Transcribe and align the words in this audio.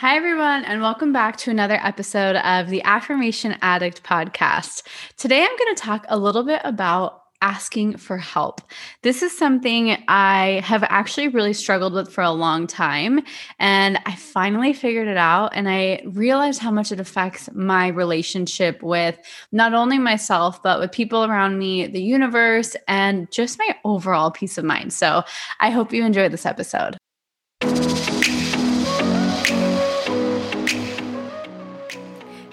Hi, 0.00 0.16
everyone, 0.16 0.64
and 0.64 0.80
welcome 0.80 1.12
back 1.12 1.36
to 1.36 1.50
another 1.50 1.78
episode 1.82 2.36
of 2.36 2.70
the 2.70 2.82
Affirmation 2.84 3.58
Addict 3.60 4.02
podcast. 4.02 4.82
Today, 5.18 5.42
I'm 5.42 5.58
going 5.58 5.74
to 5.74 5.82
talk 5.82 6.06
a 6.08 6.16
little 6.16 6.42
bit 6.42 6.62
about 6.64 7.24
asking 7.42 7.98
for 7.98 8.16
help. 8.16 8.62
This 9.02 9.22
is 9.22 9.36
something 9.36 10.02
I 10.08 10.62
have 10.64 10.82
actually 10.84 11.28
really 11.28 11.52
struggled 11.52 11.92
with 11.92 12.10
for 12.10 12.24
a 12.24 12.30
long 12.30 12.66
time. 12.66 13.20
And 13.58 13.98
I 14.06 14.16
finally 14.16 14.72
figured 14.72 15.06
it 15.06 15.18
out. 15.18 15.50
And 15.54 15.68
I 15.68 16.00
realized 16.06 16.62
how 16.62 16.70
much 16.70 16.92
it 16.92 16.98
affects 16.98 17.50
my 17.52 17.88
relationship 17.88 18.82
with 18.82 19.18
not 19.52 19.74
only 19.74 19.98
myself, 19.98 20.62
but 20.62 20.80
with 20.80 20.92
people 20.92 21.26
around 21.26 21.58
me, 21.58 21.86
the 21.86 22.02
universe, 22.02 22.74
and 22.88 23.30
just 23.30 23.58
my 23.58 23.76
overall 23.84 24.30
peace 24.30 24.56
of 24.56 24.64
mind. 24.64 24.94
So 24.94 25.24
I 25.58 25.68
hope 25.68 25.92
you 25.92 26.06
enjoy 26.06 26.30
this 26.30 26.46
episode. 26.46 26.96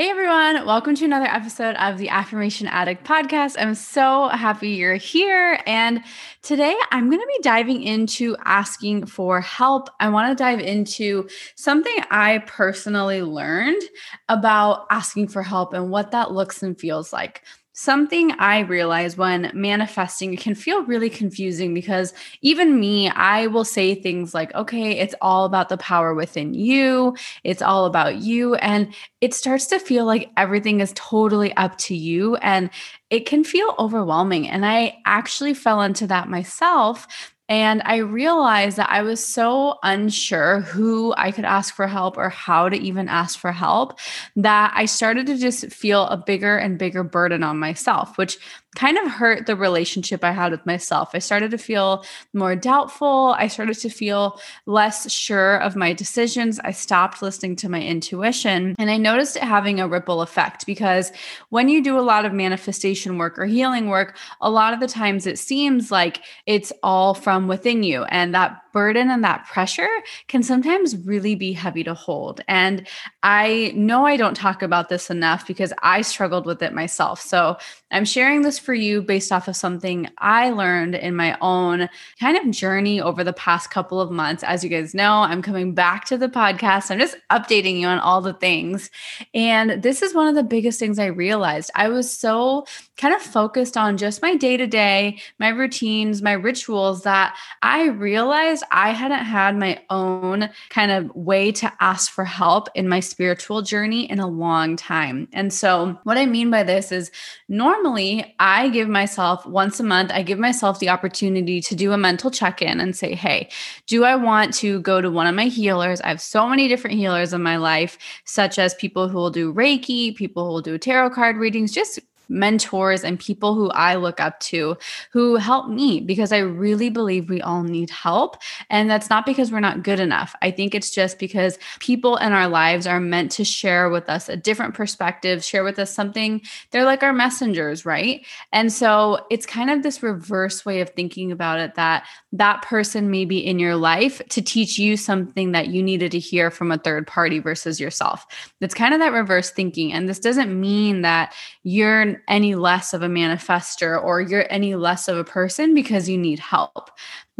Hey 0.00 0.08
everyone, 0.08 0.64
welcome 0.64 0.94
to 0.94 1.04
another 1.04 1.26
episode 1.26 1.76
of 1.76 1.98
the 1.98 2.08
Affirmation 2.08 2.66
Addict 2.66 3.04
podcast. 3.04 3.56
I'm 3.58 3.74
so 3.74 4.28
happy 4.28 4.70
you're 4.70 4.94
here. 4.94 5.60
And 5.66 6.02
today 6.40 6.74
I'm 6.90 7.10
going 7.10 7.20
to 7.20 7.26
be 7.26 7.42
diving 7.42 7.82
into 7.82 8.34
asking 8.46 9.04
for 9.04 9.42
help. 9.42 9.90
I 10.00 10.08
want 10.08 10.30
to 10.30 10.42
dive 10.42 10.58
into 10.60 11.28
something 11.54 11.94
I 12.10 12.38
personally 12.46 13.20
learned 13.20 13.82
about 14.30 14.86
asking 14.90 15.28
for 15.28 15.42
help 15.42 15.74
and 15.74 15.90
what 15.90 16.12
that 16.12 16.32
looks 16.32 16.62
and 16.62 16.80
feels 16.80 17.12
like. 17.12 17.42
Something 17.80 18.32
I 18.32 18.58
realize 18.58 19.16
when 19.16 19.50
manifesting 19.54 20.36
can 20.36 20.54
feel 20.54 20.84
really 20.84 21.08
confusing 21.08 21.72
because 21.72 22.12
even 22.42 22.78
me, 22.78 23.08
I 23.08 23.46
will 23.46 23.64
say 23.64 23.94
things 23.94 24.34
like, 24.34 24.54
okay, 24.54 24.98
it's 24.98 25.14
all 25.22 25.46
about 25.46 25.70
the 25.70 25.78
power 25.78 26.12
within 26.12 26.52
you, 26.52 27.16
it's 27.42 27.62
all 27.62 27.86
about 27.86 28.16
you. 28.16 28.54
And 28.56 28.92
it 29.22 29.32
starts 29.32 29.64
to 29.68 29.78
feel 29.78 30.04
like 30.04 30.28
everything 30.36 30.80
is 30.80 30.92
totally 30.94 31.56
up 31.56 31.78
to 31.78 31.96
you. 31.96 32.36
And 32.36 32.68
it 33.08 33.24
can 33.24 33.44
feel 33.44 33.74
overwhelming. 33.78 34.46
And 34.46 34.66
I 34.66 34.98
actually 35.06 35.54
fell 35.54 35.80
into 35.80 36.06
that 36.08 36.28
myself 36.28 37.08
and 37.50 37.82
I 37.84 37.96
realized 37.96 38.76
that 38.76 38.90
I 38.90 39.02
was 39.02 39.18
so 39.18 39.80
unsure 39.82 40.60
who 40.60 41.12
I 41.16 41.32
could 41.32 41.44
ask 41.44 41.74
for 41.74 41.88
help 41.88 42.16
or 42.16 42.28
how 42.28 42.68
to 42.68 42.76
even 42.76 43.08
ask 43.08 43.36
for 43.36 43.50
help 43.50 43.98
that 44.36 44.72
I 44.72 44.84
started 44.84 45.26
to 45.26 45.36
just 45.36 45.72
feel 45.72 46.06
a 46.06 46.16
bigger 46.16 46.56
and 46.56 46.78
bigger 46.78 47.02
burden 47.02 47.42
on 47.42 47.58
myself, 47.58 48.16
which 48.16 48.38
kind 48.76 48.98
of 48.98 49.10
hurt 49.10 49.46
the 49.46 49.56
relationship 49.56 50.22
I 50.22 50.30
had 50.30 50.52
with 50.52 50.64
myself. 50.64 51.10
I 51.12 51.18
started 51.18 51.50
to 51.50 51.58
feel 51.58 52.04
more 52.32 52.54
doubtful. 52.54 53.34
I 53.36 53.48
started 53.48 53.76
to 53.78 53.88
feel 53.88 54.40
less 54.66 55.10
sure 55.10 55.56
of 55.56 55.74
my 55.74 55.92
decisions. 55.92 56.60
I 56.60 56.70
stopped 56.70 57.20
listening 57.20 57.56
to 57.56 57.68
my 57.68 57.82
intuition. 57.82 58.76
And 58.78 58.90
I 58.90 58.96
noticed 58.96 59.36
it 59.36 59.42
having 59.42 59.80
a 59.80 59.88
ripple 59.88 60.22
effect 60.22 60.66
because 60.66 61.10
when 61.48 61.68
you 61.68 61.82
do 61.82 61.98
a 61.98 62.00
lot 62.00 62.24
of 62.24 62.32
manifestation 62.32 63.18
work 63.18 63.38
or 63.38 63.46
healing 63.46 63.88
work, 63.88 64.16
a 64.40 64.50
lot 64.50 64.72
of 64.72 64.78
the 64.78 64.88
times 64.88 65.26
it 65.26 65.38
seems 65.38 65.90
like 65.90 66.22
it's 66.46 66.72
all 66.82 67.14
from 67.14 67.48
within 67.48 67.82
you. 67.82 68.04
And 68.04 68.34
that 68.34 68.62
burden 68.72 69.10
and 69.10 69.24
that 69.24 69.46
pressure 69.46 69.88
can 70.28 70.42
sometimes 70.42 70.96
really 70.96 71.34
be 71.34 71.52
heavy 71.52 71.84
to 71.84 71.94
hold. 71.94 72.40
And 72.48 72.86
I 73.22 73.72
know 73.74 74.06
I 74.06 74.16
don't 74.16 74.36
talk 74.36 74.62
about 74.62 74.88
this 74.88 75.10
enough 75.10 75.46
because 75.46 75.72
I 75.82 76.02
struggled 76.02 76.46
with 76.46 76.62
it 76.62 76.72
myself. 76.72 77.20
So 77.20 77.56
I'm 77.90 78.04
sharing 78.04 78.42
this 78.42 78.58
for 78.58 78.72
you 78.72 79.02
based 79.02 79.32
off 79.32 79.48
of 79.48 79.56
something 79.56 80.08
I 80.18 80.50
learned 80.50 80.94
in 80.94 81.16
my 81.16 81.36
own 81.40 81.88
kind 82.20 82.36
of 82.36 82.50
journey 82.52 83.00
over 83.00 83.24
the 83.24 83.32
past 83.32 83.70
couple 83.70 84.00
of 84.00 84.10
months. 84.10 84.44
As 84.44 84.62
you 84.62 84.70
guys 84.70 84.94
know, 84.94 85.18
I'm 85.22 85.42
coming 85.42 85.74
back 85.74 86.04
to 86.06 86.16
the 86.16 86.28
podcast. 86.28 86.90
I'm 86.90 86.98
just 86.98 87.16
updating 87.30 87.80
you 87.80 87.86
on 87.86 87.98
all 87.98 88.20
the 88.20 88.34
things. 88.34 88.90
And 89.34 89.82
this 89.82 90.02
is 90.02 90.14
one 90.14 90.28
of 90.28 90.34
the 90.34 90.44
biggest 90.44 90.78
things 90.78 90.98
I 90.98 91.06
realized. 91.06 91.70
I 91.74 91.88
was 91.88 92.10
so 92.10 92.64
kind 92.96 93.14
of 93.14 93.20
focused 93.20 93.76
on 93.76 93.96
just 93.96 94.22
my 94.22 94.36
day 94.36 94.56
to 94.56 94.66
day, 94.66 95.18
my 95.38 95.48
routines, 95.48 96.22
my 96.22 96.32
rituals 96.32 97.02
that 97.02 97.36
I 97.62 97.88
realized 97.88 98.59
I 98.70 98.90
hadn't 98.90 99.24
had 99.24 99.56
my 99.56 99.80
own 99.90 100.50
kind 100.68 100.90
of 100.90 101.14
way 101.14 101.52
to 101.52 101.72
ask 101.80 102.10
for 102.10 102.24
help 102.24 102.68
in 102.74 102.88
my 102.88 103.00
spiritual 103.00 103.62
journey 103.62 104.10
in 104.10 104.18
a 104.18 104.26
long 104.26 104.76
time. 104.76 105.28
And 105.32 105.52
so, 105.52 105.98
what 106.04 106.18
I 106.18 106.26
mean 106.26 106.50
by 106.50 106.62
this 106.62 106.92
is 106.92 107.10
normally 107.48 108.34
I 108.38 108.68
give 108.68 108.88
myself 108.88 109.46
once 109.46 109.80
a 109.80 109.84
month, 109.84 110.10
I 110.12 110.22
give 110.22 110.38
myself 110.38 110.78
the 110.78 110.88
opportunity 110.88 111.60
to 111.60 111.74
do 111.74 111.92
a 111.92 111.98
mental 111.98 112.30
check 112.30 112.62
in 112.62 112.80
and 112.80 112.96
say, 112.96 113.14
hey, 113.14 113.50
do 113.86 114.04
I 114.04 114.16
want 114.16 114.54
to 114.54 114.80
go 114.80 115.00
to 115.00 115.10
one 115.10 115.26
of 115.26 115.34
my 115.34 115.46
healers? 115.46 116.00
I 116.00 116.08
have 116.08 116.20
so 116.20 116.48
many 116.48 116.68
different 116.68 116.96
healers 116.96 117.32
in 117.32 117.42
my 117.42 117.56
life, 117.56 117.98
such 118.24 118.58
as 118.58 118.74
people 118.74 119.08
who 119.08 119.18
will 119.18 119.30
do 119.30 119.52
Reiki, 119.52 120.14
people 120.14 120.46
who 120.46 120.52
will 120.52 120.62
do 120.62 120.78
tarot 120.78 121.10
card 121.10 121.36
readings, 121.36 121.72
just 121.72 121.98
mentors 122.30 123.04
and 123.04 123.18
people 123.18 123.54
who 123.54 123.68
I 123.70 123.96
look 123.96 124.20
up 124.20 124.38
to 124.40 124.76
who 125.10 125.36
help 125.36 125.68
me 125.68 126.00
because 126.00 126.32
I 126.32 126.38
really 126.38 126.88
believe 126.88 127.28
we 127.28 127.42
all 127.42 127.62
need 127.62 127.90
help. 127.90 128.36
And 128.70 128.88
that's 128.88 129.10
not 129.10 129.26
because 129.26 129.50
we're 129.50 129.60
not 129.60 129.82
good 129.82 130.00
enough. 130.00 130.34
I 130.40 130.50
think 130.50 130.74
it's 130.74 130.90
just 130.90 131.18
because 131.18 131.58
people 131.80 132.16
in 132.16 132.32
our 132.32 132.48
lives 132.48 132.86
are 132.86 133.00
meant 133.00 133.32
to 133.32 133.44
share 133.44 133.90
with 133.90 134.08
us 134.08 134.28
a 134.28 134.36
different 134.36 134.74
perspective, 134.74 135.44
share 135.44 135.64
with 135.64 135.78
us 135.78 135.92
something. 135.92 136.40
They're 136.70 136.84
like 136.84 137.02
our 137.02 137.12
messengers, 137.12 137.84
right? 137.84 138.24
And 138.52 138.72
so 138.72 139.26
it's 139.30 139.44
kind 139.44 139.70
of 139.70 139.82
this 139.82 140.02
reverse 140.02 140.64
way 140.64 140.80
of 140.80 140.90
thinking 140.90 141.32
about 141.32 141.58
it 141.58 141.74
that 141.74 142.06
that 142.32 142.62
person 142.62 143.10
may 143.10 143.24
be 143.24 143.38
in 143.38 143.58
your 143.58 143.74
life 143.74 144.22
to 144.28 144.40
teach 144.40 144.78
you 144.78 144.96
something 144.96 145.52
that 145.52 145.68
you 145.68 145.82
needed 145.82 146.12
to 146.12 146.18
hear 146.18 146.50
from 146.50 146.70
a 146.70 146.78
third 146.78 147.06
party 147.06 147.40
versus 147.40 147.80
yourself. 147.80 148.24
It's 148.60 148.74
kind 148.74 148.94
of 148.94 149.00
that 149.00 149.12
reverse 149.12 149.50
thinking. 149.50 149.92
And 149.92 150.08
this 150.08 150.20
doesn't 150.20 150.58
mean 150.58 151.02
that 151.02 151.34
you're 151.64 152.19
any 152.28 152.54
less 152.54 152.94
of 152.94 153.02
a 153.02 153.08
manifester 153.08 154.02
or 154.02 154.20
you're 154.20 154.46
any 154.50 154.74
less 154.74 155.08
of 155.08 155.16
a 155.16 155.24
person 155.24 155.74
because 155.74 156.08
you 156.08 156.18
need 156.18 156.38
help. 156.38 156.90